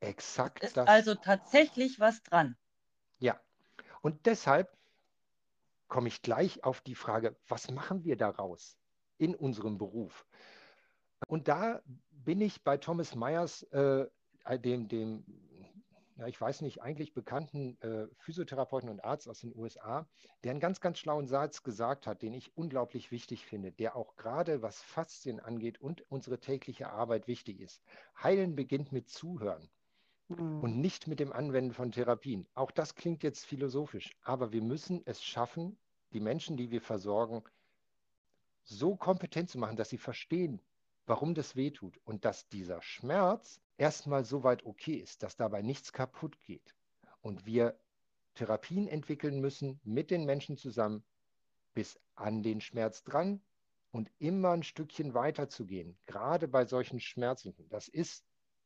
Exakt. 0.00 0.62
Ist 0.62 0.76
das. 0.76 0.88
also 0.88 1.14
tatsächlich 1.14 1.98
was 1.98 2.22
dran. 2.22 2.56
Ja. 3.20 3.40
Und 4.02 4.26
deshalb 4.26 4.76
komme 5.88 6.08
ich 6.08 6.22
gleich 6.22 6.64
auf 6.64 6.80
die 6.80 6.94
Frage, 6.94 7.36
was 7.48 7.70
machen 7.70 8.04
wir 8.04 8.16
daraus 8.16 8.76
in 9.18 9.34
unserem 9.34 9.78
Beruf? 9.78 10.26
Und 11.28 11.48
da 11.48 11.80
bin 12.10 12.40
ich 12.40 12.62
bei 12.62 12.76
Thomas 12.76 13.14
Myers, 13.14 13.62
äh, 13.64 14.06
dem, 14.58 14.88
dem 14.88 15.24
ja, 16.22 16.28
ich 16.28 16.40
weiß 16.40 16.60
nicht, 16.60 16.80
eigentlich 16.80 17.14
bekannten 17.14 17.76
äh, 17.80 18.06
Physiotherapeuten 18.18 18.88
und 18.88 19.04
Arzt 19.04 19.28
aus 19.28 19.40
den 19.40 19.52
USA, 19.56 20.06
der 20.44 20.52
einen 20.52 20.60
ganz, 20.60 20.80
ganz 20.80 20.98
schlauen 20.98 21.26
Satz 21.26 21.64
gesagt 21.64 22.06
hat, 22.06 22.22
den 22.22 22.32
ich 22.32 22.56
unglaublich 22.56 23.10
wichtig 23.10 23.44
finde, 23.44 23.72
der 23.72 23.96
auch 23.96 24.14
gerade 24.14 24.62
was 24.62 24.80
Faszien 24.80 25.40
angeht 25.40 25.80
und 25.80 26.08
unsere 26.12 26.38
tägliche 26.38 26.90
Arbeit 26.90 27.26
wichtig 27.26 27.58
ist. 27.60 27.82
Heilen 28.22 28.54
beginnt 28.54 28.92
mit 28.92 29.08
Zuhören 29.08 29.68
mhm. 30.28 30.62
und 30.62 30.80
nicht 30.80 31.08
mit 31.08 31.18
dem 31.18 31.32
Anwenden 31.32 31.72
von 31.72 31.90
Therapien. 31.90 32.46
Auch 32.54 32.70
das 32.70 32.94
klingt 32.94 33.24
jetzt 33.24 33.44
philosophisch, 33.44 34.16
aber 34.22 34.52
wir 34.52 34.62
müssen 34.62 35.02
es 35.04 35.24
schaffen, 35.24 35.76
die 36.12 36.20
Menschen, 36.20 36.56
die 36.56 36.70
wir 36.70 36.82
versorgen, 36.82 37.42
so 38.62 38.94
kompetent 38.94 39.50
zu 39.50 39.58
machen, 39.58 39.76
dass 39.76 39.88
sie 39.88 39.98
verstehen, 39.98 40.60
warum 41.06 41.34
das 41.34 41.56
weh 41.56 41.70
tut 41.70 41.98
und 42.04 42.24
dass 42.24 42.48
dieser 42.48 42.82
Schmerz 42.82 43.60
erstmal 43.76 44.24
so 44.24 44.44
weit 44.44 44.64
okay 44.64 44.94
ist, 44.94 45.22
dass 45.22 45.36
dabei 45.36 45.62
nichts 45.62 45.92
kaputt 45.92 46.38
geht 46.40 46.74
und 47.20 47.46
wir 47.46 47.78
Therapien 48.34 48.88
entwickeln 48.88 49.40
müssen 49.40 49.80
mit 49.84 50.10
den 50.10 50.24
Menschen 50.24 50.56
zusammen, 50.56 51.04
bis 51.74 51.98
an 52.14 52.42
den 52.42 52.60
Schmerz 52.60 53.02
dran 53.02 53.42
und 53.90 54.10
immer 54.18 54.50
ein 54.50 54.62
Stückchen 54.62 55.14
weiter 55.14 55.48
zu 55.48 55.66
gehen, 55.66 55.98
gerade 56.06 56.48
bei 56.48 56.64
solchen 56.64 57.00
Schmerzen. 57.00 57.54
Das 57.68 57.88
ist 57.88 58.24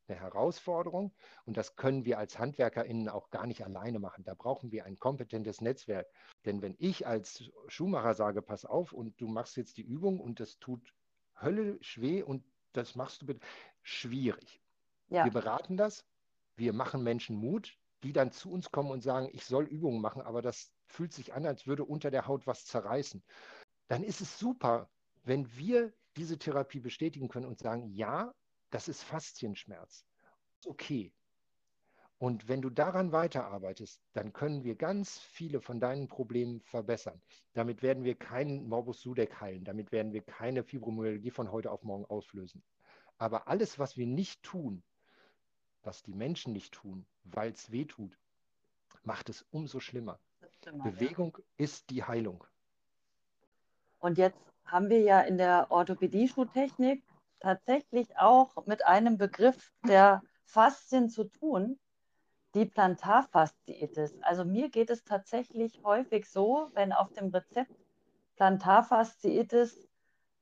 eine 0.09 0.21
Herausforderung 0.21 1.13
und 1.45 1.57
das 1.57 1.75
können 1.75 2.05
wir 2.05 2.19
als 2.19 2.39
HandwerkerInnen 2.39 3.09
auch 3.09 3.31
gar 3.31 3.47
nicht 3.47 3.65
alleine 3.65 3.99
machen. 3.99 4.25
Da 4.25 4.35
brauchen 4.35 4.71
wir 4.71 4.85
ein 4.85 4.99
kompetentes 4.99 5.61
Netzwerk. 5.61 6.07
Denn 6.45 6.63
wenn 6.63 6.77
ich 6.79 7.07
als 7.07 7.51
Schuhmacher 7.67 8.15
sage, 8.15 8.43
pass 8.43 8.65
auf 8.65 8.93
und 8.93 9.21
du 9.21 9.27
machst 9.27 9.57
jetzt 9.57 9.79
die 9.79 9.83
Übung 9.83 10.21
und 10.21 10.39
das 10.39 10.59
tut 10.59 10.95
höllisch 11.41 12.01
weh 12.01 12.23
und 12.23 12.45
das 12.73 12.95
machst 12.95 13.23
du 13.23 13.27
bitte, 13.27 13.41
schwierig. 13.83 14.61
Ja. 15.09 15.25
Wir 15.25 15.33
beraten 15.33 15.77
das, 15.77 16.05
wir 16.57 16.73
machen 16.73 17.03
Menschen 17.03 17.37
Mut, 17.37 17.79
die 18.03 18.13
dann 18.13 18.33
zu 18.33 18.51
uns 18.51 18.71
kommen 18.71 18.91
und 18.91 19.03
sagen, 19.03 19.29
ich 19.33 19.45
soll 19.45 19.65
Übungen 19.65 20.01
machen, 20.01 20.23
aber 20.23 20.43
das 20.43 20.73
fühlt 20.87 21.13
sich 21.13 21.35
an, 21.35 21.47
als 21.47 21.67
würde 21.67 21.85
unter 21.85 22.11
der 22.11 22.27
Haut 22.27 22.47
was 22.47 22.65
zerreißen. 22.65 23.23
Dann 23.89 24.03
ist 24.03 24.21
es 24.21 24.39
super, 24.39 24.91
wenn 25.25 25.57
wir 25.57 25.93
diese 26.17 26.39
Therapie 26.39 26.81
bestätigen 26.81 27.29
können 27.29 27.47
und 27.47 27.59
sagen, 27.59 27.89
ja, 27.89 28.35
das 28.71 28.89
ist 28.89 29.03
Faszienschmerz. 29.03 30.07
Okay. 30.65 31.13
Und 32.19 32.49
wenn 32.49 32.63
du 32.63 32.71
daran 32.71 33.13
weiterarbeitest, 33.13 34.01
dann 34.15 34.33
können 34.33 34.65
wir 34.65 34.75
ganz 34.75 35.19
viele 35.19 35.61
von 35.61 35.81
deinen 35.81 36.09
Problemen 36.09 36.63
verbessern. 36.63 37.21
Damit 37.53 37.83
werden 37.83 38.05
wir 38.05 38.15
keinen 38.15 38.69
Morbus 38.69 39.03
Sudeck 39.03 39.39
heilen. 39.41 39.65
Damit 39.65 39.93
werden 39.93 40.13
wir 40.13 40.23
keine 40.23 40.65
Fibromyalgie 40.65 41.31
von 41.31 41.53
heute 41.53 41.71
auf 41.71 41.83
morgen 41.83 42.07
auslösen. 42.07 42.63
Aber 43.19 43.49
alles, 43.49 43.79
was 43.79 43.99
wir 43.99 44.07
nicht 44.07 44.43
tun, 44.43 44.83
was 45.83 46.03
die 46.03 46.15
Menschen 46.15 46.55
nicht 46.55 46.73
tun, 46.73 47.07
weil 47.25 47.53
es 47.53 47.71
weh 47.71 47.85
tut, 47.85 48.19
macht 49.03 49.29
es 49.29 49.47
umso 49.51 49.81
schlimmer. 49.81 50.19
Immer, 50.65 50.85
Bewegung 50.85 51.37
ja. 51.37 51.45
ist 51.59 51.91
die 51.91 52.03
Heilung. 52.03 52.45
Und 53.99 54.19
jetzt 54.19 54.39
haben 54.65 54.89
wir 54.89 55.01
ja 55.01 55.21
in 55.21 55.39
der 55.39 55.71
Orthopädie-Schuhtechnik 55.71 57.05
tatsächlich 57.41 58.17
auch 58.19 58.67
mit 58.67 58.85
einem 58.87 59.19
Begriff 59.19 59.73
der 59.87 60.23
Faszien 60.45 61.09
zu 61.09 61.25
tun, 61.25 61.79
die 62.57 62.65
Plantarfasziitis. 62.65 64.15
Also 64.23 64.45
mir 64.45 64.71
geht 64.71 64.91
es 64.91 65.05
tatsächlich 65.05 65.81
häufig 65.85 66.29
so, 66.29 66.71
wenn 66.73 66.93
auf 66.93 67.13
dem 67.13 67.29
Rezept 67.29 67.71
Plantarfasziitis 68.37 69.89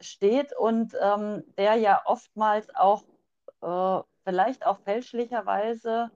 steht 0.00 0.56
und 0.56 0.96
ähm, 1.00 1.42
der 1.58 1.74
ja 1.74 2.02
oftmals 2.04 2.74
auch 2.74 3.02
äh, 3.62 4.02
vielleicht 4.24 4.64
auch 4.64 4.78
fälschlicherweise 4.80 6.10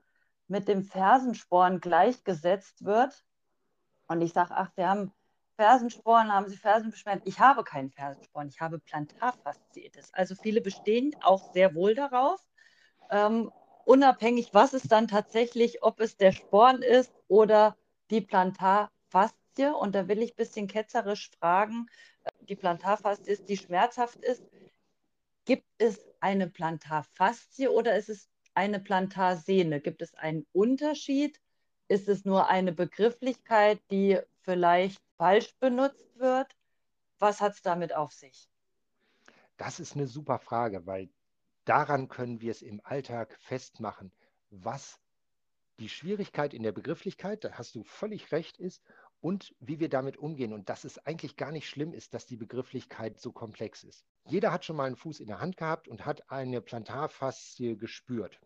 mit 0.47 0.67
dem 0.67 0.83
Fersensporn 0.83 1.79
gleichgesetzt 1.81 2.85
wird. 2.85 3.25
Und 4.07 4.21
ich 4.21 4.33
sage, 4.33 4.51
ach, 4.55 4.71
Sie 4.75 4.85
haben 4.85 5.11
Fersensporn, 5.57 6.33
haben 6.33 6.47
Sie 6.47 6.57
Fersenbeschwerden? 6.57 7.21
Ich 7.25 7.39
habe 7.39 7.63
keinen 7.65 7.91
Fersensporn, 7.91 8.47
ich 8.47 8.61
habe 8.61 8.79
Plantarfasziitis. 8.79 10.13
Also 10.13 10.35
viele 10.35 10.61
bestehen 10.61 11.13
auch 11.21 11.53
sehr 11.53 11.75
wohl 11.75 11.93
darauf, 11.93 12.39
ähm, 13.11 13.51
unabhängig, 13.85 14.53
was 14.53 14.73
es 14.73 14.83
dann 14.83 15.07
tatsächlich, 15.07 15.83
ob 15.83 15.99
es 15.99 16.17
der 16.17 16.31
Sporn 16.31 16.81
ist 16.81 17.11
oder 17.27 17.77
die 18.11 18.21
Plantarfaszie. 18.21 19.73
Und 19.75 19.95
da 19.95 20.07
will 20.07 20.21
ich 20.21 20.33
ein 20.33 20.37
bisschen 20.37 20.67
ketzerisch 20.67 21.31
fragen, 21.39 21.87
die 22.41 22.55
Plantarfaszie 22.55 23.31
ist, 23.31 23.49
die 23.49 23.57
schmerzhaft 23.57 24.17
ist, 24.17 24.43
Gibt 25.49 25.65
es 25.79 25.99
eine 26.19 26.47
Plantarfaszie 26.47 27.69
oder 27.69 27.95
ist 27.95 28.09
es 28.09 28.29
eine 28.53 28.79
Plantarsehne? 28.79 29.81
Gibt 29.81 30.03
es 30.03 30.13
einen 30.13 30.45
Unterschied? 30.51 31.41
Ist 31.87 32.07
es 32.07 32.23
nur 32.23 32.49
eine 32.49 32.71
Begrifflichkeit, 32.71 33.81
die 33.89 34.19
vielleicht 34.41 35.01
falsch 35.17 35.55
benutzt 35.59 36.19
wird? 36.19 36.55
Was 37.17 37.41
hat 37.41 37.53
es 37.53 37.63
damit 37.63 37.95
auf 37.95 38.13
sich? 38.13 38.47
Das 39.57 39.79
ist 39.79 39.95
eine 39.95 40.05
super 40.05 40.37
Frage, 40.37 40.85
weil 40.85 41.09
daran 41.69 42.07
können 42.07 42.41
wir 42.41 42.49
es 42.49 42.63
im 42.63 42.81
Alltag 42.83 43.37
festmachen, 43.41 44.11
was 44.49 44.99
die 45.79 45.87
Schwierigkeit 45.87 46.55
in 46.55 46.63
der 46.63 46.71
Begrifflichkeit, 46.71 47.43
da 47.43 47.51
hast 47.51 47.75
du 47.75 47.83
völlig 47.83 48.31
recht, 48.31 48.57
ist 48.57 48.81
und 49.21 49.53
wie 49.59 49.79
wir 49.79 49.87
damit 49.87 50.17
umgehen 50.17 50.51
und 50.51 50.67
dass 50.67 50.83
es 50.83 50.97
eigentlich 51.05 51.35
gar 51.35 51.51
nicht 51.51 51.69
schlimm 51.69 51.93
ist, 51.93 52.15
dass 52.15 52.25
die 52.25 52.37
Begrifflichkeit 52.37 53.19
so 53.19 53.31
komplex 53.31 53.83
ist. 53.83 54.03
Jeder 54.25 54.51
hat 54.51 54.65
schon 54.65 54.77
mal 54.77 54.85
einen 54.85 54.95
Fuß 54.95 55.19
in 55.19 55.27
der 55.27 55.41
Hand 55.41 55.57
gehabt 55.57 55.87
und 55.87 56.07
hat 56.07 56.31
eine 56.31 56.59
Plantarfaszie 56.59 57.77
gespürt. 57.77 58.39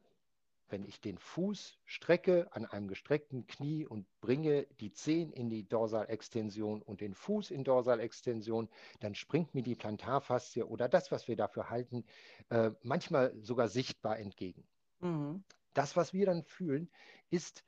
Wenn 0.73 0.85
ich 0.85 0.99
den 0.99 1.19
Fuß 1.19 1.77
strecke 1.85 2.47
an 2.51 2.65
einem 2.65 2.87
gestreckten 2.87 3.45
Knie 3.45 3.85
und 3.85 4.07
bringe 4.21 4.65
die 4.79 4.91
Zehen 4.91 5.31
in 5.31 5.47
die 5.47 5.69
Dorsalextension 5.69 6.81
und 6.81 6.99
den 6.99 7.13
Fuß 7.13 7.51
in 7.51 7.63
Dorsalextension, 7.63 8.67
dann 8.99 9.13
springt 9.13 9.53
mir 9.53 9.61
die 9.61 9.75
Plantarfaszie 9.75 10.63
oder 10.63 10.89
das, 10.89 11.11
was 11.11 11.27
wir 11.27 11.35
dafür 11.35 11.69
halten, 11.69 12.03
äh, 12.49 12.71
manchmal 12.81 13.39
sogar 13.39 13.67
sichtbar 13.67 14.17
entgegen. 14.17 14.67
Mhm. 14.99 15.43
Das, 15.75 15.95
was 15.95 16.11
wir 16.11 16.25
dann 16.25 16.43
fühlen, 16.43 16.89
ist 17.29 17.63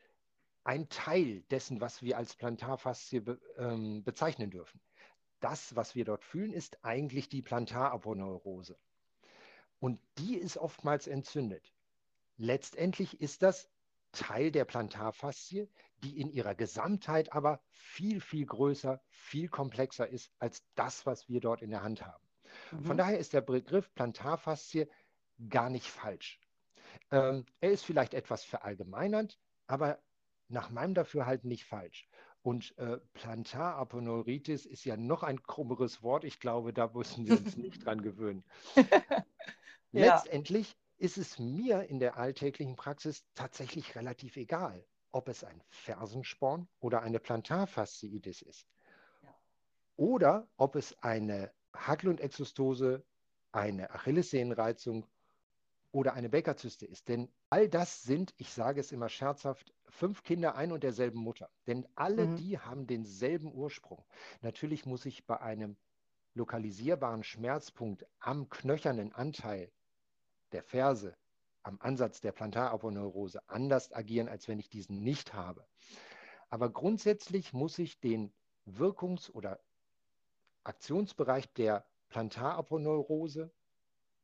ein 0.64 0.90
Teil 0.90 1.44
dessen, 1.52 1.82
was 1.82 2.02
wir 2.02 2.18
als 2.18 2.36
Plantarfaszie 2.36 3.20
be, 3.20 3.40
ähm, 3.60 4.04
bezeichnen 4.04 4.50
dürfen. 4.50 4.82
Das, 5.42 5.76
was 5.76 5.94
wir 5.94 6.06
dort 6.06 6.24
fühlen, 6.24 6.54
ist 6.54 6.84
eigentlich 6.84 7.30
die 7.30 7.44
Plantaraponeurose. 7.44 8.80
Und 9.80 10.00
die 10.18 10.38
ist 10.38 10.58
oftmals 10.58 11.06
entzündet. 11.06 11.75
Letztendlich 12.38 13.22
ist 13.22 13.42
das 13.42 13.70
Teil 14.12 14.52
der 14.52 14.66
Plantarfaszie, 14.66 15.70
die 16.04 16.20
in 16.20 16.30
ihrer 16.30 16.56
Gesamtheit 16.56 17.34
aber 17.34 17.62
viel, 17.70 18.22
viel 18.22 18.46
größer, 18.46 19.02
viel 19.10 19.50
komplexer 19.50 20.08
ist 20.08 20.32
als 20.40 20.64
das, 20.76 21.06
was 21.06 21.28
wir 21.28 21.42
dort 21.42 21.62
in 21.62 21.70
der 21.70 21.84
Hand 21.84 22.06
haben. 22.06 22.24
Mhm. 22.72 22.86
Von 22.86 22.98
daher 22.98 23.20
ist 23.20 23.34
der 23.34 23.42
Begriff 23.42 23.94
Plantarfaszie 23.94 24.88
gar 25.50 25.70
nicht 25.70 25.88
falsch. 25.88 26.40
Ähm, 27.12 27.46
er 27.60 27.72
ist 27.72 27.84
vielleicht 27.84 28.14
etwas 28.14 28.44
verallgemeinernd, 28.44 29.38
aber 29.68 30.00
nach 30.48 30.70
meinem 30.70 30.94
Dafürhalten 30.94 31.50
nicht 31.50 31.66
falsch. 31.66 32.08
Und 32.42 32.78
äh, 32.78 33.00
Plantaraponeuritis 33.14 34.66
ist 34.66 34.86
ja 34.86 34.96
noch 34.96 35.24
ein 35.24 35.42
krummeres 35.42 36.04
Wort. 36.04 36.24
Ich 36.24 36.40
glaube, 36.40 36.74
da 36.74 36.88
müssen 36.88 37.26
wir 37.26 37.38
uns 37.38 37.58
nicht 37.58 37.84
dran 37.84 38.02
gewöhnen. 38.02 38.44
Letztendlich 39.92 40.78
ist 40.98 41.18
es 41.18 41.40
mir 41.40 41.84
in 41.84 42.00
der 42.00 42.18
alltäglichen 42.18 42.76
Praxis 42.76 43.26
tatsächlich 43.36 43.96
relativ 43.96 44.38
egal, 44.38 44.86
ob 45.12 45.28
es 45.28 45.44
ein 45.44 45.62
Fersensporn 45.70 46.68
oder 46.80 47.02
eine 47.02 47.20
Plantarfasziitis 47.20 48.42
ist. 48.42 48.68
Oder 49.98 50.48
ob 50.58 50.76
es 50.76 50.98
eine 51.02 51.52
Haglund-Exostose, 51.74 53.04
eine 53.52 53.92
Achillessehnenreizung 53.92 55.06
oder 55.92 56.14
eine 56.14 56.30
Bäckerzyste 56.30 56.86
ist. 56.86 57.08
Denn 57.08 57.30
all 57.50 57.70
das 57.70 58.04
sind, 58.04 58.34
ich 58.38 58.54
sage 58.54 58.82
es 58.82 58.92
immer 58.92 59.08
scherzhaft, 59.08 59.74
fünf 59.88 60.24
Kinder 60.24 60.56
ein 60.56 60.74
und 60.74 60.84
derselben 60.84 61.20
Mutter. 61.20 61.50
Denn 61.68 61.88
alle 61.96 62.28
mhm. 62.28 62.36
die 62.36 62.60
haben 62.60 62.88
denselben 62.88 63.54
Ursprung. 63.54 64.04
Natürlich 64.42 64.86
muss 64.86 65.06
ich 65.06 65.26
bei 65.26 65.40
einem 65.40 65.78
lokalisierbaren 66.34 67.24
Schmerzpunkt 67.24 68.06
am 68.20 68.50
knöchernen 68.50 69.14
Anteil 69.14 69.72
der 70.56 70.64
Ferse 70.64 71.18
am 71.64 71.78
Ansatz 71.82 72.22
der 72.22 72.32
Plantaraponeurose 72.32 73.42
anders 73.50 73.92
agieren, 73.92 74.30
als 74.30 74.48
wenn 74.48 74.58
ich 74.58 74.70
diesen 74.70 75.02
nicht 75.04 75.34
habe. 75.34 75.68
Aber 76.50 76.70
grundsätzlich 76.70 77.52
muss 77.52 77.78
ich 77.78 78.00
den 78.00 78.32
Wirkungs- 78.66 79.30
oder 79.30 79.60
Aktionsbereich 80.64 81.52
der 81.54 81.86
Plantaraponeurose 82.08 83.52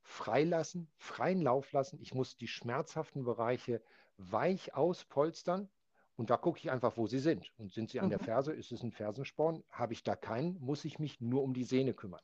freilassen, 0.04 0.90
freien 0.96 1.42
Lauf 1.42 1.70
lassen. 1.74 2.00
Ich 2.02 2.14
muss 2.14 2.38
die 2.38 2.48
schmerzhaften 2.48 3.26
Bereiche 3.26 3.82
weich 4.16 4.74
auspolstern 4.74 5.70
und 6.16 6.30
da 6.30 6.38
gucke 6.38 6.60
ich 6.60 6.72
einfach, 6.72 6.96
wo 6.96 7.08
sie 7.08 7.20
sind. 7.20 7.52
Und 7.58 7.74
sind 7.74 7.90
sie 7.90 8.00
an 8.00 8.06
mhm. 8.06 8.12
der 8.12 8.20
Ferse, 8.20 8.54
ist 8.54 8.72
es 8.72 8.84
ein 8.84 8.94
Fersensporn? 8.94 9.66
Habe 9.70 9.92
ich 9.92 10.04
da 10.04 10.16
keinen, 10.16 10.62
muss 10.62 10.86
ich 10.86 10.98
mich 10.98 11.20
nur 11.20 11.44
um 11.44 11.54
die 11.54 11.66
Sehne 11.66 11.94
kümmern. 11.94 12.22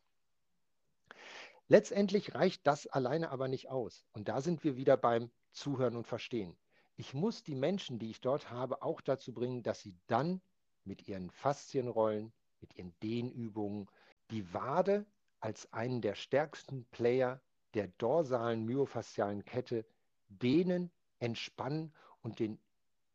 Letztendlich 1.69 2.33
reicht 2.33 2.65
das 2.65 2.87
alleine 2.87 3.29
aber 3.29 3.47
nicht 3.47 3.69
aus. 3.69 4.05
Und 4.13 4.29
da 4.29 4.41
sind 4.41 4.63
wir 4.63 4.77
wieder 4.77 4.95
beim 4.95 5.29
Zuhören 5.51 5.97
und 5.97 6.07
Verstehen. 6.07 6.57
Ich 6.95 7.13
muss 7.13 7.43
die 7.43 7.55
Menschen, 7.55 7.99
die 7.99 8.09
ich 8.09 8.21
dort 8.21 8.49
habe, 8.49 8.81
auch 8.81 9.01
dazu 9.01 9.33
bringen, 9.33 9.63
dass 9.63 9.81
sie 9.81 9.95
dann 10.07 10.41
mit 10.85 11.07
ihren 11.07 11.29
Faszienrollen, 11.29 12.31
mit 12.61 12.75
ihren 12.75 12.97
Dehnübungen 13.03 13.87
die 14.31 14.53
Wade 14.53 15.05
als 15.39 15.71
einen 15.73 16.01
der 16.01 16.15
stärksten 16.15 16.85
Player 16.85 17.41
der 17.73 17.89
dorsalen 17.89 18.65
myofaszialen 18.65 19.43
Kette 19.43 19.85
dehnen, 20.29 20.89
entspannen 21.19 21.93
und 22.21 22.39
den 22.39 22.59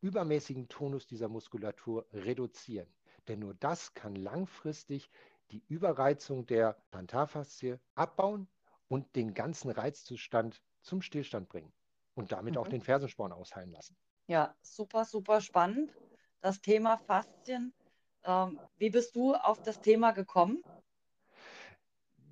übermäßigen 0.03 0.69
Tonus 0.69 1.07
dieser 1.07 1.29
Muskulatur 1.29 2.07
reduzieren. 2.13 2.93
Denn 3.29 3.39
nur 3.39 3.55
das 3.55 3.95
kann 3.95 4.15
langfristig 4.15 5.11
die 5.53 5.63
Überreizung 5.69 6.47
der 6.47 6.83
Plantarfaszie 6.91 7.79
abbauen 7.95 8.49
und 8.89 9.15
den 9.15 9.35
ganzen 9.35 9.71
Reizzustand 9.71 10.63
zum 10.81 11.03
Stillstand 11.03 11.49
bringen 11.49 11.73
und 12.15 12.33
damit 12.33 12.55
mhm. 12.55 12.61
auch 12.61 12.69
den 12.69 12.81
Fersensporn 12.83 13.33
ausheilen 13.33 13.71
lassen. 13.71 13.97
Ja, 14.27 14.55
super, 14.63 15.05
super 15.05 15.41
spannend. 15.41 15.93
Das 16.41 16.61
Thema 16.61 16.97
Faszien. 16.97 17.75
Ähm, 18.25 18.59
wie 18.79 18.91
bist 18.91 19.15
du 19.15 19.35
auf 19.35 19.63
das 19.63 19.81
Thema 19.81 20.13
gekommen? 20.13 20.63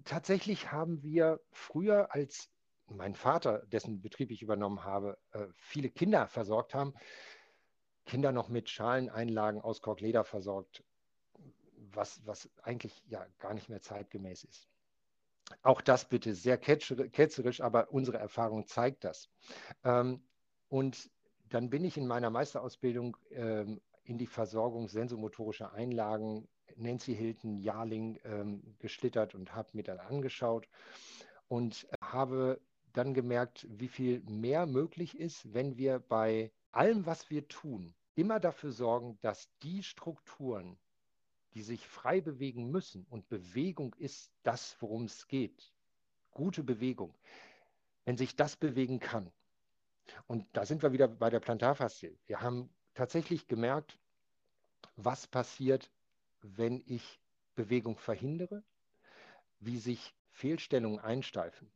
Tatsächlich 0.04 0.72
haben 0.72 1.02
wir 1.02 1.40
früher, 1.52 2.14
als 2.14 2.50
mein 2.87 3.14
Vater, 3.14 3.66
dessen 3.66 4.00
Betrieb 4.00 4.30
ich 4.30 4.42
übernommen 4.42 4.85
habe, 4.85 5.18
äh, 5.33 5.46
viele 5.54 5.90
Kinder 5.90 6.26
versorgt 6.26 6.74
haben, 6.74 6.94
Kinder 8.06 8.33
noch 8.33 8.48
mit 8.48 8.68
Schaleneinlagen 8.68 9.61
aus 9.61 9.83
Korkleder 9.83 10.24
versorgt, 10.24 10.83
was, 11.92 12.20
was 12.26 12.48
eigentlich 12.62 13.03
ja 13.09 13.26
gar 13.38 13.55
nicht 13.55 13.68
mehr 13.68 13.81
zeitgemäß 13.81 14.44
ist. 14.44 14.68
Auch 15.62 15.81
das 15.81 16.09
bitte 16.09 16.35
sehr 16.35 16.59
ketzerisch, 16.59 17.61
aber 17.61 17.90
unsere 17.90 18.18
Erfahrung 18.18 18.66
zeigt 18.66 19.05
das. 19.05 19.29
Ähm, 19.85 20.22
und 20.68 21.11
dann 21.48 21.70
bin 21.70 21.85
ich 21.85 21.96
in 21.96 22.07
meiner 22.07 22.31
Meisterausbildung 22.31 23.16
ähm, 23.31 23.81
in 24.05 24.18
die 24.18 24.26
Versorgung 24.26 24.88
sensomotorischer 24.88 25.72
Einlagen 25.72 26.48
Nancy 26.76 27.14
Hilton, 27.14 27.57
Jarling 27.57 28.18
ähm, 28.24 28.62
geschlittert 28.79 29.35
und 29.35 29.55
habe 29.55 29.70
mir 29.72 29.83
dann 29.83 29.98
angeschaut 29.98 30.68
und 31.48 31.88
habe 32.00 32.61
dann 32.92 33.14
gemerkt, 33.14 33.66
wie 33.70 33.88
viel 33.88 34.22
mehr 34.29 34.66
möglich 34.66 35.18
ist, 35.18 35.53
wenn 35.53 35.76
wir 35.76 35.98
bei 35.98 36.53
allem, 36.72 37.07
was 37.07 37.31
wir 37.31 37.46
tun, 37.48 37.94
immer 38.14 38.40
dafür 38.40 38.72
sorgen, 38.72 39.18
dass 39.20 39.48
die 39.62 39.83
Strukturen, 39.83 40.79
die 41.54 41.62
sich 41.62 41.86
frei 41.86 42.20
bewegen 42.20 42.70
müssen. 42.70 43.06
Und 43.10 43.28
Bewegung 43.28 43.94
ist 43.94 44.30
das, 44.42 44.76
worum 44.80 45.04
es 45.04 45.26
geht. 45.28 45.72
Gute 46.30 46.62
Bewegung. 46.62 47.14
Wenn 48.04 48.16
sich 48.16 48.36
das 48.36 48.56
bewegen 48.56 49.00
kann. 49.00 49.30
Und 50.26 50.46
da 50.52 50.64
sind 50.64 50.82
wir 50.82 50.92
wieder 50.92 51.08
bei 51.08 51.30
der 51.30 51.40
Plantarfaszie. 51.40 52.16
Wir 52.26 52.40
haben 52.40 52.70
tatsächlich 52.94 53.46
gemerkt, 53.48 53.98
was 54.96 55.26
passiert, 55.26 55.90
wenn 56.42 56.82
ich 56.86 57.20
Bewegung 57.54 57.98
verhindere, 57.98 58.62
wie 59.58 59.78
sich 59.78 60.14
Fehlstellungen 60.30 60.98
einsteifen. 60.98 61.70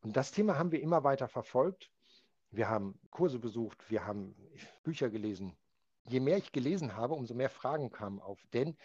Und 0.00 0.16
das 0.16 0.32
Thema 0.32 0.56
haben 0.56 0.72
wir 0.72 0.80
immer 0.80 1.04
weiter 1.04 1.28
verfolgt. 1.28 1.90
Wir 2.50 2.68
haben 2.68 2.98
Kurse 3.10 3.38
besucht, 3.38 3.78
wir 3.90 4.06
haben 4.06 4.34
Bücher 4.82 5.10
gelesen, 5.10 5.56
je 6.10 6.20
mehr 6.20 6.36
ich 6.36 6.52
gelesen 6.52 6.96
habe, 6.96 7.14
umso 7.14 7.34
mehr 7.34 7.50
Fragen 7.50 7.90
kamen 7.90 8.20
auf. 8.20 8.44
Denn, 8.52 8.76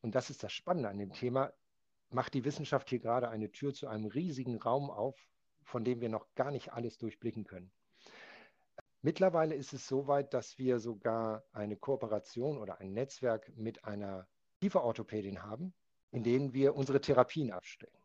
und 0.00 0.14
das 0.14 0.30
ist 0.30 0.42
das 0.42 0.52
Spannende 0.52 0.88
an 0.88 0.98
dem 0.98 1.12
Thema, 1.12 1.52
macht 2.10 2.34
die 2.34 2.44
Wissenschaft 2.44 2.88
hier 2.90 2.98
gerade 2.98 3.28
eine 3.28 3.50
Tür 3.50 3.72
zu 3.72 3.88
einem 3.88 4.06
riesigen 4.06 4.60
Raum 4.60 4.90
auf, 4.90 5.16
von 5.62 5.84
dem 5.84 6.00
wir 6.00 6.08
noch 6.08 6.26
gar 6.34 6.50
nicht 6.50 6.72
alles 6.72 6.98
durchblicken 6.98 7.44
können. 7.44 7.70
Mittlerweile 9.02 9.54
ist 9.54 9.72
es 9.72 9.88
so 9.88 10.06
weit, 10.06 10.32
dass 10.32 10.58
wir 10.58 10.78
sogar 10.78 11.42
eine 11.52 11.76
Kooperation 11.76 12.58
oder 12.58 12.78
ein 12.78 12.92
Netzwerk 12.92 13.50
mit 13.56 13.84
einer 13.84 14.28
Kieferorthopädin 14.60 15.42
haben, 15.42 15.74
in 16.12 16.22
denen 16.22 16.52
wir 16.52 16.76
unsere 16.76 17.00
Therapien 17.00 17.50
abstellen, 17.50 17.96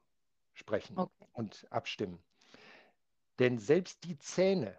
sprechen 0.54 0.98
okay. 0.98 1.28
und 1.34 1.68
abstimmen. 1.70 2.24
Denn 3.38 3.60
selbst 3.60 4.04
die 4.06 4.18
Zähne 4.18 4.76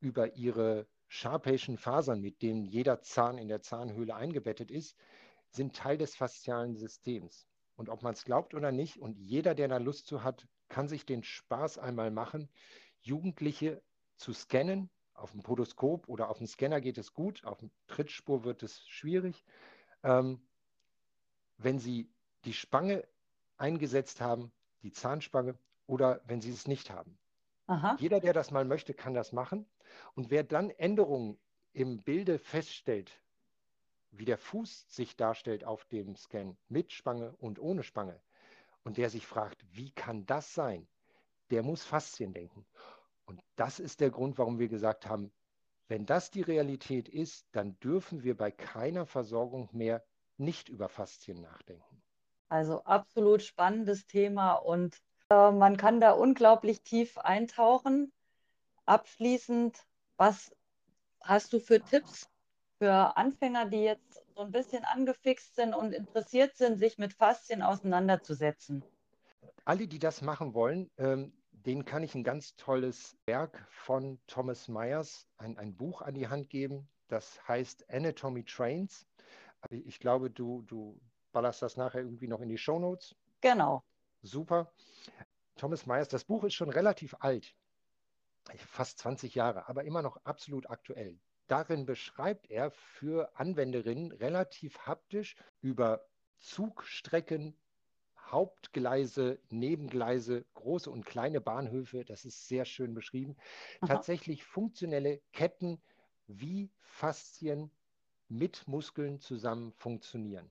über 0.00 0.34
ihre 0.34 0.86
Sharpation 1.14 1.76
Fasern, 1.76 2.22
mit 2.22 2.40
denen 2.40 2.64
jeder 2.64 3.02
Zahn 3.02 3.36
in 3.36 3.46
der 3.46 3.60
Zahnhöhle 3.60 4.14
eingebettet 4.14 4.70
ist, 4.70 4.96
sind 5.50 5.76
Teil 5.76 5.98
des 5.98 6.16
faszialen 6.16 6.74
Systems. 6.74 7.46
Und 7.76 7.90
ob 7.90 8.02
man 8.02 8.14
es 8.14 8.24
glaubt 8.24 8.54
oder 8.54 8.72
nicht, 8.72 8.96
und 8.96 9.18
jeder, 9.18 9.54
der 9.54 9.68
da 9.68 9.76
Lust 9.76 10.06
zu 10.06 10.24
hat, 10.24 10.48
kann 10.70 10.88
sich 10.88 11.04
den 11.04 11.22
Spaß 11.22 11.76
einmal 11.76 12.10
machen, 12.10 12.48
Jugendliche 13.02 13.82
zu 14.16 14.32
scannen. 14.32 14.88
Auf 15.12 15.32
dem 15.32 15.42
Podoskop 15.42 16.08
oder 16.08 16.30
auf 16.30 16.38
dem 16.38 16.46
Scanner 16.46 16.80
geht 16.80 16.96
es 16.96 17.12
gut, 17.12 17.44
auf 17.44 17.58
dem 17.58 17.70
Trittspur 17.88 18.44
wird 18.44 18.62
es 18.62 18.82
schwierig. 18.88 19.44
Ähm, 20.02 20.40
wenn 21.58 21.78
Sie 21.78 22.10
die 22.46 22.54
Spange 22.54 23.06
eingesetzt 23.58 24.22
haben, 24.22 24.50
die 24.82 24.92
Zahnspange, 24.92 25.58
oder 25.86 26.22
wenn 26.24 26.40
Sie 26.40 26.50
es 26.50 26.66
nicht 26.66 26.90
haben. 26.90 27.18
Aha. 27.66 27.96
Jeder, 28.00 28.20
der 28.20 28.32
das 28.32 28.50
mal 28.50 28.64
möchte, 28.64 28.94
kann 28.94 29.12
das 29.12 29.32
machen. 29.32 29.66
Und 30.14 30.30
wer 30.30 30.44
dann 30.44 30.70
Änderungen 30.70 31.38
im 31.72 32.02
Bilde 32.02 32.38
feststellt, 32.38 33.10
wie 34.10 34.24
der 34.24 34.38
Fuß 34.38 34.86
sich 34.88 35.16
darstellt 35.16 35.64
auf 35.64 35.84
dem 35.86 36.16
Scan 36.16 36.56
mit 36.68 36.92
Spange 36.92 37.34
und 37.38 37.58
ohne 37.58 37.82
Spange, 37.82 38.20
und 38.84 38.96
der 38.96 39.10
sich 39.10 39.26
fragt, 39.26 39.64
wie 39.70 39.90
kann 39.92 40.26
das 40.26 40.54
sein, 40.54 40.88
der 41.50 41.62
muss 41.62 41.84
Faszien 41.84 42.32
denken. 42.32 42.66
Und 43.26 43.40
das 43.56 43.78
ist 43.80 44.00
der 44.00 44.10
Grund, 44.10 44.38
warum 44.38 44.58
wir 44.58 44.68
gesagt 44.68 45.06
haben, 45.06 45.32
Wenn 45.88 46.06
das 46.06 46.30
die 46.30 46.40
Realität 46.40 47.08
ist, 47.08 47.46
dann 47.52 47.78
dürfen 47.80 48.22
wir 48.22 48.34
bei 48.34 48.50
keiner 48.50 49.04
Versorgung 49.04 49.68
mehr 49.72 50.02
nicht 50.38 50.70
über 50.70 50.88
Faszien 50.88 51.42
nachdenken. 51.42 52.02
Also 52.48 52.82
absolut 52.84 53.42
spannendes 53.42 54.06
Thema 54.06 54.54
und 54.54 54.96
äh, 55.28 55.50
man 55.50 55.76
kann 55.76 56.00
da 56.00 56.12
unglaublich 56.12 56.82
tief 56.82 57.18
eintauchen. 57.18 58.12
Abschließend, 58.92 59.86
was 60.18 60.54
hast 61.22 61.54
du 61.54 61.60
für 61.60 61.80
Tipps 61.80 62.28
für 62.76 63.16
Anfänger, 63.16 63.64
die 63.64 63.84
jetzt 63.84 64.22
so 64.36 64.42
ein 64.42 64.52
bisschen 64.52 64.84
angefixt 64.84 65.56
sind 65.56 65.72
und 65.72 65.94
interessiert 65.94 66.58
sind, 66.58 66.76
sich 66.76 66.98
mit 66.98 67.14
Faszien 67.14 67.62
auseinanderzusetzen? 67.62 68.84
Alle, 69.64 69.88
die 69.88 69.98
das 69.98 70.20
machen 70.20 70.52
wollen, 70.52 70.90
ähm, 70.98 71.32
denen 71.52 71.86
kann 71.86 72.02
ich 72.02 72.14
ein 72.14 72.22
ganz 72.22 72.54
tolles 72.56 73.16
Werk 73.24 73.66
von 73.70 74.20
Thomas 74.26 74.68
Myers, 74.68 75.26
ein, 75.38 75.56
ein 75.56 75.74
Buch 75.74 76.02
an 76.02 76.12
die 76.12 76.28
Hand 76.28 76.50
geben. 76.50 76.86
Das 77.08 77.40
heißt 77.48 77.88
Anatomy 77.88 78.44
Trains. 78.44 79.06
Ich 79.70 80.00
glaube, 80.00 80.28
du, 80.28 80.64
du 80.66 81.00
ballerst 81.32 81.62
das 81.62 81.78
nachher 81.78 82.02
irgendwie 82.02 82.28
noch 82.28 82.42
in 82.42 82.50
die 82.50 82.58
Show 82.58 82.78
Notes. 82.78 83.14
Genau. 83.40 83.82
Super. 84.20 84.70
Thomas 85.56 85.86
Myers, 85.86 86.08
das 86.08 86.24
Buch 86.24 86.44
ist 86.44 86.52
schon 86.52 86.68
relativ 86.68 87.14
alt, 87.20 87.54
fast 88.66 88.98
20 88.98 89.34
Jahre, 89.34 89.68
aber 89.68 89.84
immer 89.84 90.02
noch 90.02 90.16
absolut 90.24 90.68
aktuell. 90.70 91.18
Darin 91.46 91.86
beschreibt 91.86 92.50
er 92.50 92.70
für 92.70 93.36
Anwenderinnen 93.38 94.12
relativ 94.12 94.78
haptisch 94.86 95.36
über 95.60 96.06
Zugstrecken, 96.38 97.56
Hauptgleise, 98.16 99.38
Nebengleise, 99.50 100.46
große 100.54 100.90
und 100.90 101.04
kleine 101.04 101.40
Bahnhöfe, 101.40 102.04
das 102.04 102.24
ist 102.24 102.48
sehr 102.48 102.64
schön 102.64 102.94
beschrieben, 102.94 103.36
Aha. 103.80 103.94
tatsächlich 103.94 104.44
funktionelle 104.44 105.20
Ketten 105.32 105.82
wie 106.26 106.70
Faszien 106.80 107.70
mit 108.28 108.66
Muskeln 108.66 109.20
zusammen 109.20 109.72
funktionieren. 109.72 110.50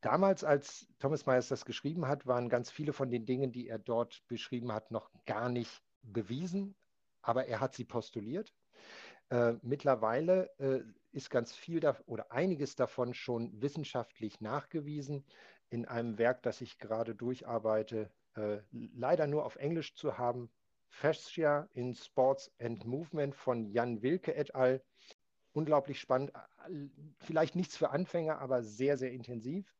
Damals, 0.00 0.42
als 0.42 0.88
Thomas 0.98 1.26
Myers 1.26 1.46
das 1.46 1.64
geschrieben 1.64 2.08
hat, 2.08 2.26
waren 2.26 2.48
ganz 2.48 2.72
viele 2.72 2.92
von 2.92 3.08
den 3.10 3.24
Dingen, 3.24 3.52
die 3.52 3.68
er 3.68 3.78
dort 3.78 4.26
beschrieben 4.26 4.72
hat, 4.72 4.90
noch 4.90 5.10
gar 5.26 5.48
nicht 5.48 5.80
bewiesen, 6.02 6.74
aber 7.22 7.46
er 7.46 7.60
hat 7.60 7.74
sie 7.74 7.84
postuliert. 7.84 8.52
Äh, 9.30 9.54
mittlerweile 9.62 10.50
äh, 10.58 10.82
ist 11.12 11.30
ganz 11.30 11.54
viel 11.54 11.80
da, 11.80 11.96
oder 12.06 12.32
einiges 12.32 12.76
davon 12.76 13.14
schon 13.14 13.62
wissenschaftlich 13.62 14.40
nachgewiesen 14.40 15.24
in 15.70 15.86
einem 15.86 16.18
Werk, 16.18 16.42
das 16.42 16.60
ich 16.60 16.78
gerade 16.78 17.14
durcharbeite, 17.14 18.10
äh, 18.34 18.58
leider 18.70 19.26
nur 19.26 19.46
auf 19.46 19.56
Englisch 19.56 19.94
zu 19.94 20.18
haben. 20.18 20.50
Fascia 20.88 21.68
in 21.72 21.94
Sports 21.94 22.52
and 22.58 22.84
Movement 22.84 23.34
von 23.34 23.70
Jan 23.70 24.02
Wilke 24.02 24.34
et 24.34 24.54
al. 24.54 24.84
Unglaublich 25.52 25.98
spannend, 26.00 26.32
vielleicht 27.18 27.56
nichts 27.56 27.76
für 27.76 27.90
Anfänger, 27.90 28.38
aber 28.38 28.62
sehr, 28.62 28.98
sehr 28.98 29.12
intensiv. 29.12 29.74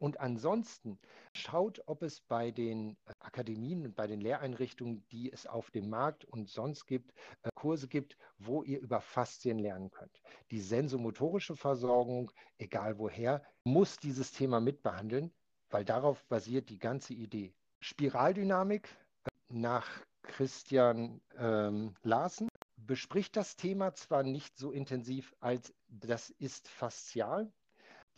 Und 0.00 0.18
ansonsten 0.18 0.98
schaut, 1.34 1.82
ob 1.84 2.02
es 2.02 2.22
bei 2.22 2.50
den 2.50 2.96
äh, 3.04 3.12
Akademien 3.20 3.84
und 3.84 3.94
bei 3.94 4.06
den 4.06 4.22
Lehreinrichtungen, 4.22 5.06
die 5.12 5.30
es 5.30 5.46
auf 5.46 5.70
dem 5.70 5.90
Markt 5.90 6.24
und 6.24 6.48
sonst 6.48 6.86
gibt, 6.86 7.12
äh, 7.42 7.50
Kurse 7.54 7.86
gibt, 7.86 8.16
wo 8.38 8.62
ihr 8.62 8.80
über 8.80 9.02
Faszien 9.02 9.58
lernen 9.58 9.90
könnt. 9.90 10.22
Die 10.50 10.60
sensomotorische 10.60 11.54
Versorgung, 11.54 12.32
egal 12.56 12.98
woher, 12.98 13.42
muss 13.62 13.98
dieses 13.98 14.32
Thema 14.32 14.58
mitbehandeln, 14.58 15.30
weil 15.68 15.84
darauf 15.84 16.24
basiert 16.24 16.70
die 16.70 16.78
ganze 16.78 17.12
Idee. 17.12 17.52
Spiraldynamik 17.80 18.88
äh, 19.24 19.30
nach 19.50 19.86
Christian 20.22 21.20
ähm, 21.36 21.94
Larsen 22.02 22.48
bespricht 22.78 23.36
das 23.36 23.56
Thema 23.56 23.92
zwar 23.92 24.22
nicht 24.22 24.56
so 24.56 24.72
intensiv 24.72 25.34
als 25.40 25.74
das 25.88 26.30
ist 26.30 26.68
faszial, 26.68 27.52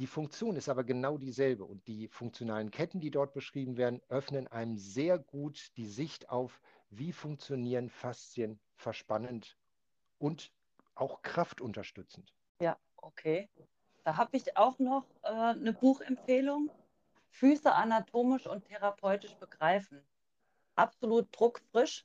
die 0.03 0.09
Funktion 0.09 0.57
ist 0.57 0.69
aber 0.69 0.83
genau 0.83 1.17
dieselbe 1.17 1.65
und 1.65 1.87
die 1.87 2.09
funktionalen 2.09 2.73
Ketten, 2.73 2.99
die 2.99 3.13
dort 3.13 3.35
beschrieben 3.35 3.77
werden, 3.77 4.03
öffnen 4.09 4.49
einem 4.49 4.77
sehr 4.77 5.17
gut 5.17 5.71
die 5.77 5.87
Sicht 5.87 6.29
auf, 6.29 6.61
wie 6.91 7.13
funktionieren 7.13 7.89
Faszien 7.89 8.59
verspannend 8.75 9.57
und 10.19 10.51
auch 10.97 11.23
kraftunterstützend. 11.23 12.35
Ja, 12.61 12.77
okay. 12.97 13.49
Da 14.03 14.17
habe 14.17 14.37
ich 14.37 14.57
auch 14.57 14.77
noch 14.81 15.07
äh, 15.23 15.29
eine 15.29 15.73
Buchempfehlung. 15.73 16.69
Füße 17.29 17.73
anatomisch 17.73 18.49
und 18.49 18.65
therapeutisch 18.65 19.37
begreifen. 19.37 20.03
Absolut 20.75 21.29
druckfrisch 21.31 22.05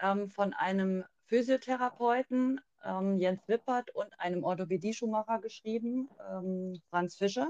ähm, 0.00 0.30
von 0.30 0.54
einem 0.54 1.04
Physiotherapeuten, 1.26 2.62
ähm, 2.84 3.18
Jens 3.18 3.46
Wippert 3.48 3.90
und 3.90 4.08
einem 4.18 4.44
Orthopädie-Schuhmacher 4.44 5.40
geschrieben, 5.40 6.08
ähm, 6.30 6.80
Franz 6.90 7.16
Fischer. 7.16 7.48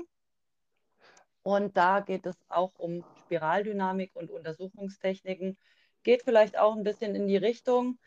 Und 1.42 1.76
da 1.76 2.00
geht 2.00 2.24
es 2.26 2.36
auch 2.48 2.72
um 2.78 3.04
Spiraldynamik 3.20 4.12
und 4.14 4.30
Untersuchungstechniken. 4.30 5.58
Geht 6.02 6.22
vielleicht 6.22 6.58
auch 6.58 6.74
ein 6.74 6.84
bisschen 6.84 7.14
in 7.14 7.26
die 7.26 7.36
Richtung. 7.36 7.98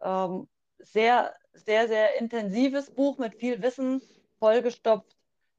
Ähm, 0.00 0.48
sehr, 0.78 1.34
sehr, 1.52 1.88
sehr 1.88 2.20
intensives 2.20 2.90
Buch 2.90 3.18
mit 3.18 3.34
viel 3.34 3.62
Wissen, 3.62 4.00
vollgestopft, 4.38 5.16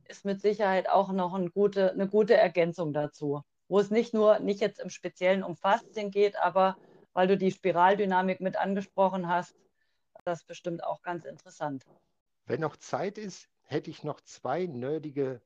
ist 0.08 0.26
mit 0.26 0.42
Sicherheit 0.42 0.88
auch 0.88 1.12
noch 1.12 1.34
eine 1.34 1.50
gute, 1.50 1.92
eine 1.92 2.08
gute 2.08 2.36
Ergänzung 2.36 2.94
dazu. 2.94 3.42
Wo 3.68 3.80
es 3.80 3.90
nicht 3.90 4.14
nur, 4.14 4.40
nicht 4.40 4.62
jetzt 4.62 4.80
im 4.80 4.90
Speziellen 4.90 5.44
um 5.44 5.56
Faszien 5.56 6.12
geht, 6.12 6.38
aber 6.38 6.78
weil 7.14 7.28
du 7.28 7.38
die 7.38 7.52
Spiraldynamik 7.52 8.42
mit 8.42 8.58
angesprochen 8.58 9.28
hast, 9.28 9.56
das 10.26 10.44
bestimmt 10.44 10.84
auch 10.84 11.02
ganz 11.02 11.26
interessant. 11.26 11.86
Wenn 12.46 12.62
noch 12.62 12.78
Zeit 12.78 13.18
ist, 13.18 13.50
hätte 13.64 13.90
ich 13.90 14.04
noch 14.04 14.22
zwei 14.22 14.66
nerdige 14.66 15.42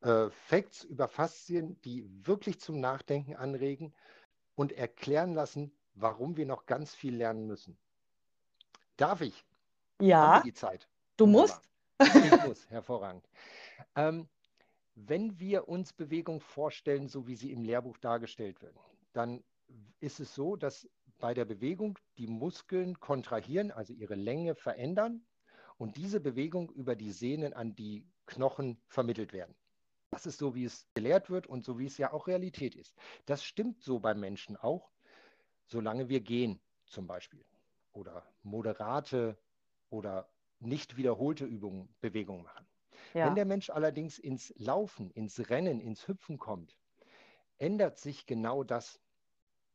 äh, 0.00 0.30
Facts 0.30 0.84
über 0.84 1.08
Faszien, 1.08 1.80
die 1.82 2.04
wirklich 2.26 2.60
zum 2.60 2.80
Nachdenken 2.80 3.34
anregen 3.34 3.94
und 4.54 4.72
erklären 4.72 5.34
lassen, 5.34 5.72
warum 5.94 6.36
wir 6.36 6.46
noch 6.46 6.66
ganz 6.66 6.94
viel 6.94 7.16
lernen 7.16 7.46
müssen. 7.46 7.76
Darf 8.96 9.20
ich? 9.20 9.44
Ja. 10.00 10.42
Die 10.42 10.52
Zeit? 10.52 10.88
Du 11.16 11.26
musst. 11.26 11.60
Ich 12.00 12.08
muss, 12.46 12.68
hervorragend. 12.70 13.28
Ähm, 13.94 14.28
wenn 14.94 15.38
wir 15.38 15.68
uns 15.68 15.92
Bewegung 15.92 16.40
vorstellen, 16.40 17.08
so 17.08 17.26
wie 17.26 17.36
sie 17.36 17.52
im 17.52 17.62
Lehrbuch 17.62 17.98
dargestellt 17.98 18.62
wird, 18.62 18.76
dann 19.12 19.42
ist 20.00 20.20
es 20.20 20.34
so, 20.34 20.56
dass 20.56 20.88
bei 21.18 21.34
der 21.34 21.44
Bewegung 21.44 21.98
die 22.18 22.26
Muskeln 22.26 23.00
kontrahieren, 23.00 23.70
also 23.70 23.92
ihre 23.92 24.14
Länge 24.14 24.54
verändern 24.54 25.26
und 25.78 25.96
diese 25.96 26.20
Bewegung 26.20 26.70
über 26.70 26.96
die 26.96 27.12
Sehnen 27.12 27.52
an 27.54 27.74
die 27.74 28.06
Knochen 28.26 28.82
vermittelt 28.88 29.32
werden. 29.32 29.54
Das 30.10 30.26
ist 30.26 30.38
so, 30.38 30.54
wie 30.54 30.64
es 30.64 30.88
gelehrt 30.94 31.30
wird 31.30 31.46
und 31.46 31.64
so, 31.64 31.78
wie 31.78 31.86
es 31.86 31.98
ja 31.98 32.12
auch 32.12 32.26
Realität 32.26 32.74
ist. 32.74 32.94
Das 33.26 33.44
stimmt 33.44 33.82
so 33.82 34.00
beim 34.00 34.20
Menschen 34.20 34.56
auch, 34.56 34.92
solange 35.66 36.08
wir 36.08 36.20
gehen 36.20 36.60
zum 36.86 37.06
Beispiel 37.06 37.44
oder 37.92 38.26
moderate 38.42 39.38
oder 39.90 40.28
nicht 40.58 40.96
wiederholte 40.96 41.44
Übungen, 41.44 41.94
Bewegungen 42.00 42.44
machen. 42.44 42.66
Ja. 43.14 43.26
Wenn 43.26 43.34
der 43.34 43.44
Mensch 43.44 43.70
allerdings 43.70 44.18
ins 44.18 44.54
Laufen, 44.56 45.10
ins 45.10 45.50
Rennen, 45.50 45.80
ins 45.80 46.06
Hüpfen 46.08 46.38
kommt, 46.38 46.78
ändert 47.58 47.98
sich 47.98 48.26
genau 48.26 48.64
das. 48.64 49.00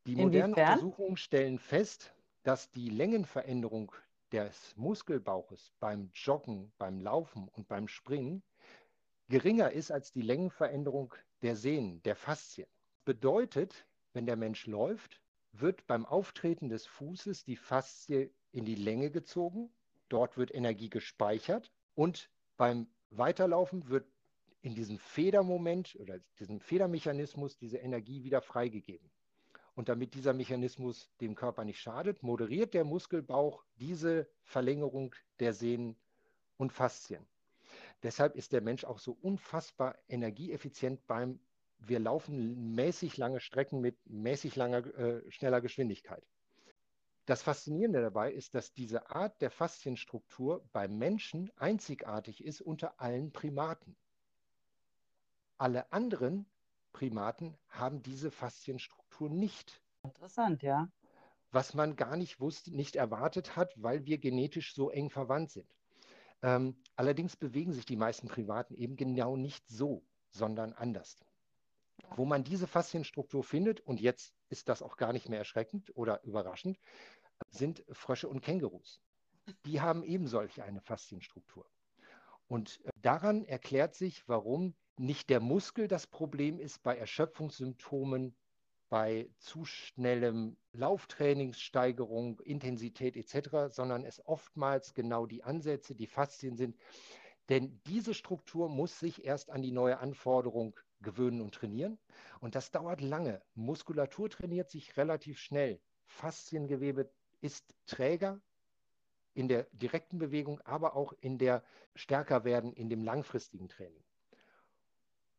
Die 0.08 0.16
modernen 0.16 0.54
Inwiefern? 0.54 0.74
Untersuchungen 0.74 1.18
stellen 1.18 1.60
fest, 1.60 2.14
dass 2.44 2.72
die 2.72 2.90
Längenveränderung 2.90 3.92
des 4.32 4.76
Muskelbauches 4.76 5.74
beim 5.80 6.10
Joggen, 6.14 6.72
beim 6.78 7.00
Laufen 7.00 7.48
und 7.50 7.68
beim 7.68 7.88
Springen 7.88 8.42
geringer 9.28 9.72
ist 9.72 9.92
als 9.92 10.12
die 10.12 10.22
Längenveränderung 10.22 11.14
der 11.42 11.56
Sehnen, 11.56 12.02
der 12.04 12.16
Faszien. 12.16 12.68
Bedeutet, 13.06 13.86
wenn 14.14 14.26
der 14.26 14.36
Mensch 14.36 14.68
läuft, 14.68 15.22
wird 15.54 15.86
beim 15.88 16.06
Auftreten 16.06 16.70
des 16.70 16.86
Fußes 16.86 17.44
die 17.44 17.56
Faszie 17.56 18.32
in 18.52 18.66
die 18.66 18.76
Länge 18.76 19.12
gezogen, 19.12 19.72
dort 20.10 20.38
wird 20.38 20.54
Energie 20.54 20.90
gespeichert 20.90 21.72
und 21.96 22.30
beim 22.58 22.88
Weiterlaufen 23.12 23.90
wird 23.90 24.08
in 24.62 24.76
diesem 24.76 24.98
Federmoment 24.98 25.96
oder 26.00 26.20
diesem 26.40 26.60
Federmechanismus 26.60 27.58
diese 27.58 27.78
Energie 27.78 28.24
wieder 28.24 28.42
freigegeben. 28.42 29.10
Und 29.82 29.90
damit 29.90 30.14
dieser 30.14 30.34
Mechanismus 30.34 31.10
dem 31.22 31.34
Körper 31.34 31.66
nicht 31.66 31.80
schadet, 31.80 32.22
moderiert 32.22 32.76
der 32.76 32.84
Muskelbauch 32.84 33.66
diese 33.78 34.30
Verlängerung 34.44 35.16
der 35.40 35.54
Sehnen 35.54 35.96
und 36.58 36.72
Faszien. 36.72 37.26
Deshalb 38.04 38.36
ist 38.36 38.54
der 38.54 38.62
Mensch 38.62 38.84
auch 38.84 39.00
so 39.00 39.18
unfassbar 39.24 39.98
energieeffizient 40.08 41.08
beim, 41.08 41.40
wir 41.80 41.98
laufen 41.98 42.76
mäßig 42.76 43.18
lange 43.18 43.40
Strecken 43.40 43.82
mit 43.82 43.98
mäßig 44.06 44.56
langer, 44.56 44.86
äh, 45.00 45.32
schneller 45.32 45.62
Geschwindigkeit. 45.62 46.24
Das 47.26 47.42
Faszinierende 47.42 48.02
dabei 48.02 48.32
ist, 48.32 48.54
dass 48.54 48.74
diese 48.74 49.10
Art 49.10 49.42
der 49.42 49.50
Faszienstruktur 49.50 50.64
beim 50.74 51.00
Menschen 51.00 51.50
einzigartig 51.56 52.44
ist 52.44 52.62
unter 52.62 53.02
allen 53.02 53.32
Primaten. 53.32 53.96
Alle 55.58 55.92
anderen 55.92 56.46
Primaten 56.94 57.58
haben 57.68 58.04
diese 58.04 58.30
Faszienstruktur 58.30 59.11
nicht. 59.30 59.82
Interessant, 60.04 60.64
ja. 60.64 60.90
was 61.52 61.74
man 61.74 61.96
gar 61.96 62.16
nicht 62.18 62.40
wusste, 62.40 62.76
nicht 62.76 62.96
erwartet 62.96 63.56
hat, 63.56 63.74
weil 63.76 64.06
wir 64.06 64.18
genetisch 64.18 64.74
so 64.74 64.90
eng 64.90 65.10
verwandt 65.10 65.52
sind. 65.52 65.76
Ähm, 66.42 66.76
allerdings 66.96 67.36
bewegen 67.36 67.74
sich 67.74 67.86
die 67.86 67.96
meisten 67.96 68.28
Privaten 68.28 68.74
eben 68.74 68.96
genau 68.96 69.36
nicht 69.36 69.68
so, 69.68 70.04
sondern 70.32 70.74
anders. 70.74 71.18
Wo 72.16 72.26
man 72.26 72.44
diese 72.44 72.68
Faszienstruktur 72.68 73.44
findet, 73.44 73.80
und 73.82 74.02
jetzt 74.02 74.34
ist 74.50 74.70
das 74.70 74.82
auch 74.82 74.98
gar 74.98 75.14
nicht 75.14 75.30
mehr 75.30 75.40
erschreckend 75.40 75.96
oder 75.96 76.24
überraschend, 76.24 76.80
sind 77.50 77.84
Frösche 77.92 78.28
und 78.28 78.42
Kängurus. 78.42 79.02
Die 79.66 79.82
haben 79.82 80.04
eben 80.04 80.28
solch 80.28 80.62
eine 80.62 80.82
Faszienstruktur. 80.82 81.70
Und 82.48 82.82
äh, 82.86 82.90
daran 82.96 83.46
erklärt 83.46 83.96
sich, 83.96 84.28
warum 84.28 84.76
nicht 84.98 85.30
der 85.30 85.40
Muskel 85.40 85.88
das 85.88 86.06
Problem 86.06 86.60
ist 86.60 86.84
bei 86.84 86.98
Erschöpfungssymptomen, 86.98 88.36
bei 88.92 89.30
zu 89.40 89.64
schnellem 89.64 90.58
Lauftrainingssteigerung, 90.74 92.42
Intensität 92.42 93.16
etc., 93.16 93.74
sondern 93.74 94.04
es 94.04 94.22
oftmals 94.28 94.94
genau 94.94 95.26
die 95.26 95.46
Ansätze, 95.46 95.96
die 95.96 96.08
Faszien 96.08 96.58
sind. 96.58 96.76
Denn 97.48 97.80
diese 97.88 98.14
Struktur 98.14 98.68
muss 98.68 99.00
sich 99.00 99.24
erst 99.24 99.50
an 99.50 99.62
die 99.62 99.72
neue 99.72 100.00
Anforderung 100.00 100.78
gewöhnen 101.00 101.40
und 101.40 101.56
trainieren. 101.56 102.00
Und 102.42 102.56
das 102.56 102.70
dauert 102.72 103.00
lange. 103.00 103.42
Muskulatur 103.56 104.30
trainiert 104.30 104.70
sich 104.70 104.98
relativ 104.98 105.40
schnell. 105.40 105.80
Fasziengewebe 106.06 107.10
ist 107.40 107.74
träger 107.86 108.42
in 109.34 109.48
der 109.48 109.68
direkten 109.72 110.20
Bewegung, 110.20 110.60
aber 110.66 110.98
auch 110.98 111.14
in 111.22 111.38
der 111.38 111.64
stärker 111.96 112.44
werden 112.44 112.74
in 112.74 112.90
dem 112.90 113.04
langfristigen 113.06 113.70
Training. 113.70 114.04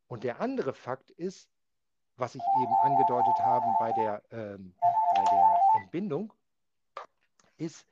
Und 0.08 0.24
der 0.24 0.40
andere 0.40 0.72
Fakt 0.72 1.10
ist, 1.10 1.51
was 2.16 2.34
ich 2.34 2.42
eben 2.60 2.74
angedeutet 2.82 3.38
habe 3.40 3.66
bei 3.78 3.92
der, 3.92 4.22
ähm, 4.30 4.74
bei 5.14 5.24
der 5.24 5.58
Entbindung, 5.82 6.32
ist, 7.56 7.86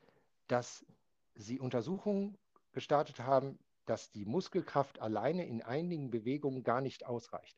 dass 0.47 0.85
sie 1.35 1.59
Untersuchungen 1.59 2.37
gestartet 2.73 3.19
haben, 3.19 3.59
dass 3.85 4.11
die 4.11 4.25
Muskelkraft 4.25 5.01
alleine 5.01 5.45
in 5.45 5.61
einigen 5.61 6.11
Bewegungen 6.11 6.63
gar 6.63 6.81
nicht 6.81 7.05
ausreicht. 7.05 7.57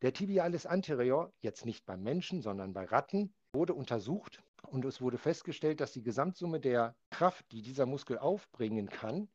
Der 0.00 0.12
Tibialis 0.12 0.66
anterior, 0.66 1.32
jetzt 1.40 1.64
nicht 1.64 1.86
beim 1.86 2.02
Menschen, 2.02 2.42
sondern 2.42 2.72
bei 2.72 2.84
Ratten, 2.84 3.32
wurde 3.52 3.74
untersucht 3.74 4.42
und 4.66 4.84
es 4.84 5.00
wurde 5.00 5.18
festgestellt, 5.18 5.80
dass 5.80 5.92
die 5.92 6.02
Gesamtsumme 6.02 6.58
der 6.58 6.96
Kraft, 7.10 7.52
die 7.52 7.62
dieser 7.62 7.86
Muskel 7.86 8.18
aufbringen 8.18 8.88
kann, 8.88 9.28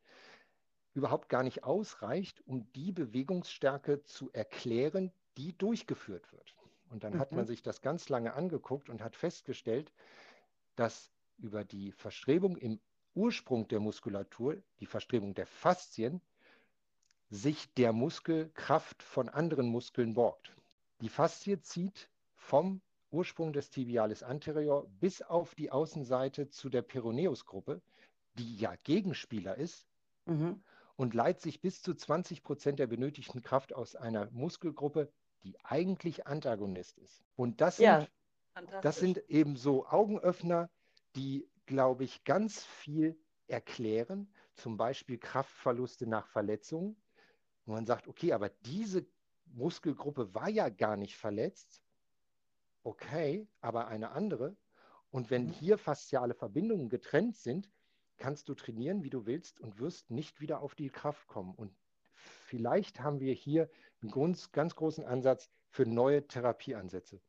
überhaupt 0.94 1.30
gar 1.30 1.44
nicht 1.44 1.64
ausreicht, 1.64 2.42
um 2.46 2.70
die 2.74 2.92
Bewegungsstärke 2.92 4.04
zu 4.04 4.32
erklären, 4.34 5.14
die 5.38 5.58
durchgeführt 5.58 6.32
wird. 6.32 6.56
Und 6.90 7.04
dann 7.04 7.14
mhm. 7.14 7.20
hat 7.20 7.32
man 7.32 7.46
mhm. 7.46 7.48
sich 7.48 7.62
das 7.62 7.82
ganz 7.82 8.10
lange 8.10 8.34
angeguckt 8.34 8.90
und 8.90 9.02
hat 9.02 9.16
festgestellt, 9.16 9.92
dass 10.76 11.12
über 11.38 11.64
die 11.64 11.92
Verstrebung 11.92 12.58
im 12.58 12.80
Ursprung 13.14 13.68
der 13.68 13.80
Muskulatur, 13.80 14.62
die 14.80 14.86
Verstrebung 14.86 15.34
der 15.34 15.48
Faszien, 15.48 16.22
sich 17.30 17.74
der 17.74 17.94
Muskel 17.94 18.50
Kraft 18.54 19.04
von 19.04 19.28
anderen 19.28 19.68
Muskeln 19.68 20.14
borgt. 20.14 20.56
Die 21.02 21.10
Faszie 21.10 21.60
zieht 21.62 22.10
vom 22.36 22.82
Ursprung 23.12 23.54
des 23.54 23.70
Tibialis 23.70 24.24
anterior 24.24 24.88
bis 25.00 25.22
auf 25.22 25.56
die 25.56 25.72
Außenseite 25.72 26.50
zu 26.50 26.70
der 26.70 26.82
Peroneusgruppe, 26.82 27.82
die 28.36 28.58
ja 28.58 28.76
Gegenspieler 28.84 29.56
ist, 29.56 29.88
mhm. 30.26 30.64
und 30.96 31.14
leiht 31.14 31.42
sich 31.42 31.62
bis 31.62 31.82
zu 31.82 31.94
20 31.94 32.44
Prozent 32.44 32.80
der 32.80 32.88
benötigten 32.88 33.42
Kraft 33.42 33.74
aus 33.74 33.96
einer 33.96 34.30
Muskelgruppe, 34.32 35.12
die 35.44 35.56
eigentlich 35.64 36.28
Antagonist 36.28 36.98
ist. 36.98 37.24
Und 37.36 37.62
das 37.62 37.78
sind, 37.78 37.86
ja, 37.86 38.08
das 38.82 38.98
sind 38.98 39.18
eben 39.30 39.56
so 39.56 39.86
Augenöffner, 39.88 40.70
die, 41.16 41.48
glaube 41.66 42.04
ich, 42.04 42.24
ganz 42.24 42.64
viel 42.64 43.18
erklären, 43.48 44.32
zum 44.54 44.78
Beispiel 44.78 45.18
Kraftverluste 45.18 46.08
nach 46.08 46.28
Verletzungen. 46.28 46.96
Und 47.66 47.74
man 47.74 47.86
sagt, 47.86 48.08
okay, 48.08 48.34
aber 48.34 48.50
diese 48.50 49.06
Muskelgruppe 49.46 50.34
war 50.34 50.50
ja 50.50 50.70
gar 50.70 50.98
nicht 50.98 51.18
verletzt. 51.18 51.82
Okay, 52.84 53.48
aber 53.62 53.88
eine 53.88 54.12
andere. 54.12 54.56
Und 55.12 55.30
wenn 55.30 55.46
mhm. 55.46 55.52
hier 55.52 55.78
fasziale 55.78 56.34
Verbindungen 56.34 56.90
getrennt 56.90 57.36
sind, 57.38 57.70
kannst 58.18 58.50
du 58.50 58.56
trainieren, 58.56 59.04
wie 59.04 59.10
du 59.10 59.26
willst 59.26 59.60
und 59.60 59.80
wirst 59.80 60.10
nicht 60.10 60.42
wieder 60.42 60.62
auf 60.62 60.76
die 60.76 60.90
Kraft 60.90 61.28
kommen. 61.28 61.54
Und 61.54 61.74
vielleicht 62.14 63.00
haben 63.00 63.20
wir 63.20 63.34
hier 63.34 63.70
einen 64.02 64.12
ganz, 64.12 64.52
ganz 64.52 64.76
großen 64.76 65.06
Ansatz 65.06 65.50
für 65.70 65.86
neue 65.86 66.26
Therapieansätze. 66.28 67.20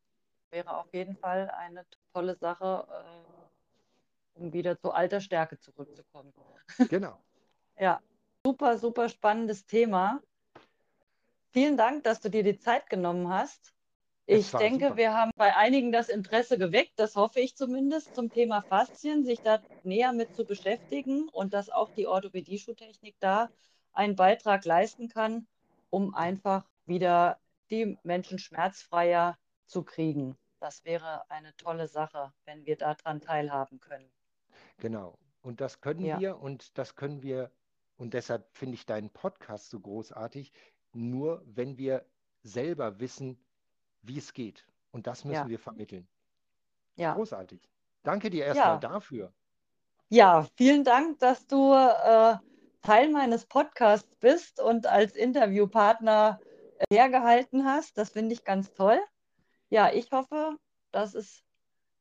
Wäre 0.51 0.77
auf 0.77 0.93
jeden 0.93 1.17
Fall 1.17 1.51
eine 1.51 1.85
tolle 2.13 2.37
Sache, 2.37 2.87
äh, 2.91 4.41
um 4.41 4.53
wieder 4.53 4.79
zu 4.79 4.93
alter 4.93 5.21
Stärke 5.21 5.59
zurückzukommen. 5.59 6.33
Genau. 6.91 7.19
ja, 7.79 8.01
super, 8.45 8.77
super 8.77 9.09
spannendes 9.09 9.65
Thema. 9.67 10.21
Vielen 11.51 11.79
Dank, 11.79 12.05
dass 12.05 12.21
du 12.21 12.29
dir 12.29 12.43
die 12.43 12.59
Zeit 12.59 12.91
genommen 12.91 13.31
hast. 13.31 13.73
Ich 14.27 14.51
denke, 14.51 14.89
super. 14.89 14.97
wir 14.99 15.15
haben 15.15 15.31
bei 15.37 15.57
einigen 15.57 15.91
das 15.91 16.11
Interesse 16.11 16.59
geweckt, 16.59 16.93
das 16.97 17.17
hoffe 17.17 17.41
ich 17.41 17.57
zumindest, 17.57 18.15
zum 18.15 18.31
Thema 18.31 18.61
Faszien, 18.61 19.25
sich 19.25 19.41
da 19.41 19.63
näher 19.85 20.13
mit 20.13 20.37
zu 20.37 20.45
beschäftigen 20.45 21.31
und 21.31 21.55
dass 21.55 21.71
auch 21.71 21.91
die 21.95 22.07
Orthopädie-Schuhtechnik 22.07 23.17
da 23.21 23.49
einen 23.95 24.17
Beitrag 24.17 24.67
leisten 24.67 25.09
kann, 25.09 25.47
um 25.91 26.15
einfach 26.15 26.69
wieder 26.87 27.39
die 27.71 27.99
Menschen 28.03 28.39
schmerzfreier 28.39 29.39
zu 29.67 29.83
kriegen. 29.83 30.37
Das 30.61 30.85
wäre 30.85 31.31
eine 31.31 31.55
tolle 31.57 31.87
Sache, 31.87 32.33
wenn 32.45 32.67
wir 32.67 32.77
daran 32.77 33.21
teilhaben 33.21 33.79
können. 33.81 34.11
Genau. 34.79 35.19
Und 35.43 35.61
das 35.61 35.81
können 35.81 36.05
ja. 36.05 36.19
wir 36.19 36.39
und 36.39 36.77
das 36.79 36.97
können 36.97 37.23
wir, 37.23 37.51
und 37.97 38.15
deshalb 38.15 38.49
finde 38.57 38.75
ich 38.75 38.87
deinen 38.87 39.11
Podcast 39.11 39.71
so 39.71 39.81
großartig, 39.81 40.53
nur 40.93 41.43
wenn 41.47 41.79
wir 41.79 42.05
selber 42.43 42.99
wissen, 42.99 43.39
wie 44.03 44.19
es 44.19 44.33
geht. 44.33 44.67
Und 44.91 45.07
das 45.07 45.25
müssen 45.25 45.45
ja. 45.45 45.49
wir 45.49 45.59
vermitteln. 45.59 46.09
Ja. 46.97 47.15
Großartig. 47.15 47.61
Danke 48.03 48.31
dir 48.31 48.47
erstmal 48.47 48.75
ja. 48.75 48.79
dafür. 48.79 49.33
Ja, 50.09 50.47
vielen 50.57 50.85
Dank, 50.85 51.19
dass 51.19 51.47
du 51.47 51.75
äh, 51.75 52.37
Teil 52.83 53.11
meines 53.11 53.47
Podcasts 53.47 54.15
bist 54.21 54.61
und 54.61 54.87
als 54.87 55.15
Interviewpartner 55.17 56.41
hergehalten 56.91 57.65
hast. 57.65 57.99
Das 57.99 58.11
finde 58.11 58.35
ich 58.35 58.45
ganz 58.45 58.73
toll. 58.73 59.01
Ja, 59.71 59.93
ich 59.93 60.11
hoffe, 60.13 60.57
dass 60.93 61.15
es 61.15 61.43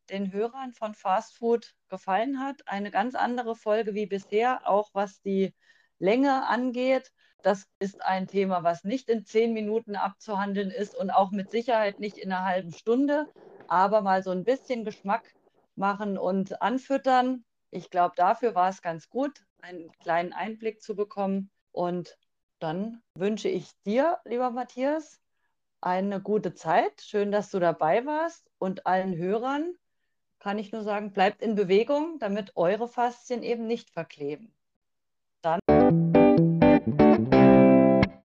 den 0.10 0.32
Hörern 0.32 0.74
von 0.74 0.94
Fast 0.94 1.36
Food 1.38 1.76
gefallen 1.90 2.40
hat. 2.40 2.68
Eine 2.68 2.92
ganz 2.92 3.16
andere 3.16 3.56
Folge 3.56 3.94
wie 3.94 4.06
bisher, 4.06 4.68
auch 4.68 4.90
was 4.94 5.22
die 5.22 5.54
Länge 6.00 6.48
angeht. 6.48 7.12
Das 7.44 7.68
ist 7.80 8.02
ein 8.04 8.28
Thema, 8.28 8.64
was 8.64 8.84
nicht 8.84 9.10
in 9.10 9.26
zehn 9.26 9.54
Minuten 9.54 9.96
abzuhandeln 9.96 10.72
ist 10.72 10.96
und 10.96 11.12
auch 11.12 11.32
mit 11.32 11.52
Sicherheit 11.52 12.00
nicht 12.00 12.18
in 12.18 12.32
einer 12.32 12.46
halben 12.46 12.72
Stunde, 12.72 13.28
aber 13.68 14.02
mal 14.02 14.24
so 14.24 14.32
ein 14.32 14.44
bisschen 14.44 14.86
Geschmack 14.86 15.34
machen 15.76 16.18
und 16.18 16.62
anfüttern. 16.62 17.46
Ich 17.70 17.90
glaube, 17.90 18.16
dafür 18.16 18.56
war 18.56 18.70
es 18.70 18.82
ganz 18.82 19.10
gut, 19.10 19.44
einen 19.62 19.92
kleinen 20.00 20.34
Einblick 20.34 20.82
zu 20.82 20.96
bekommen. 20.96 21.52
Und 21.72 22.18
dann 22.60 23.02
wünsche 23.16 23.50
ich 23.50 23.72
dir, 23.86 24.20
lieber 24.26 24.52
Matthias, 24.52 25.22
eine 25.82 26.22
gute 26.22 26.54
Zeit. 26.54 27.02
Schön, 27.02 27.32
dass 27.32 27.52
du 27.52 27.60
dabei 27.60 28.06
warst. 28.06 28.50
Und 28.58 28.86
allen 28.88 29.16
Hörern 29.16 29.76
kann 30.40 30.60
ich 30.60 30.72
nur 30.72 30.84
sagen, 30.84 31.14
bleibt 31.14 31.42
in 31.42 31.56
Bewegung, 31.56 32.20
damit 32.20 32.56
eure 32.56 32.88
Faszien 32.88 33.44
eben 33.44 33.68
nicht 33.68 33.90
verkleben. 33.92 34.57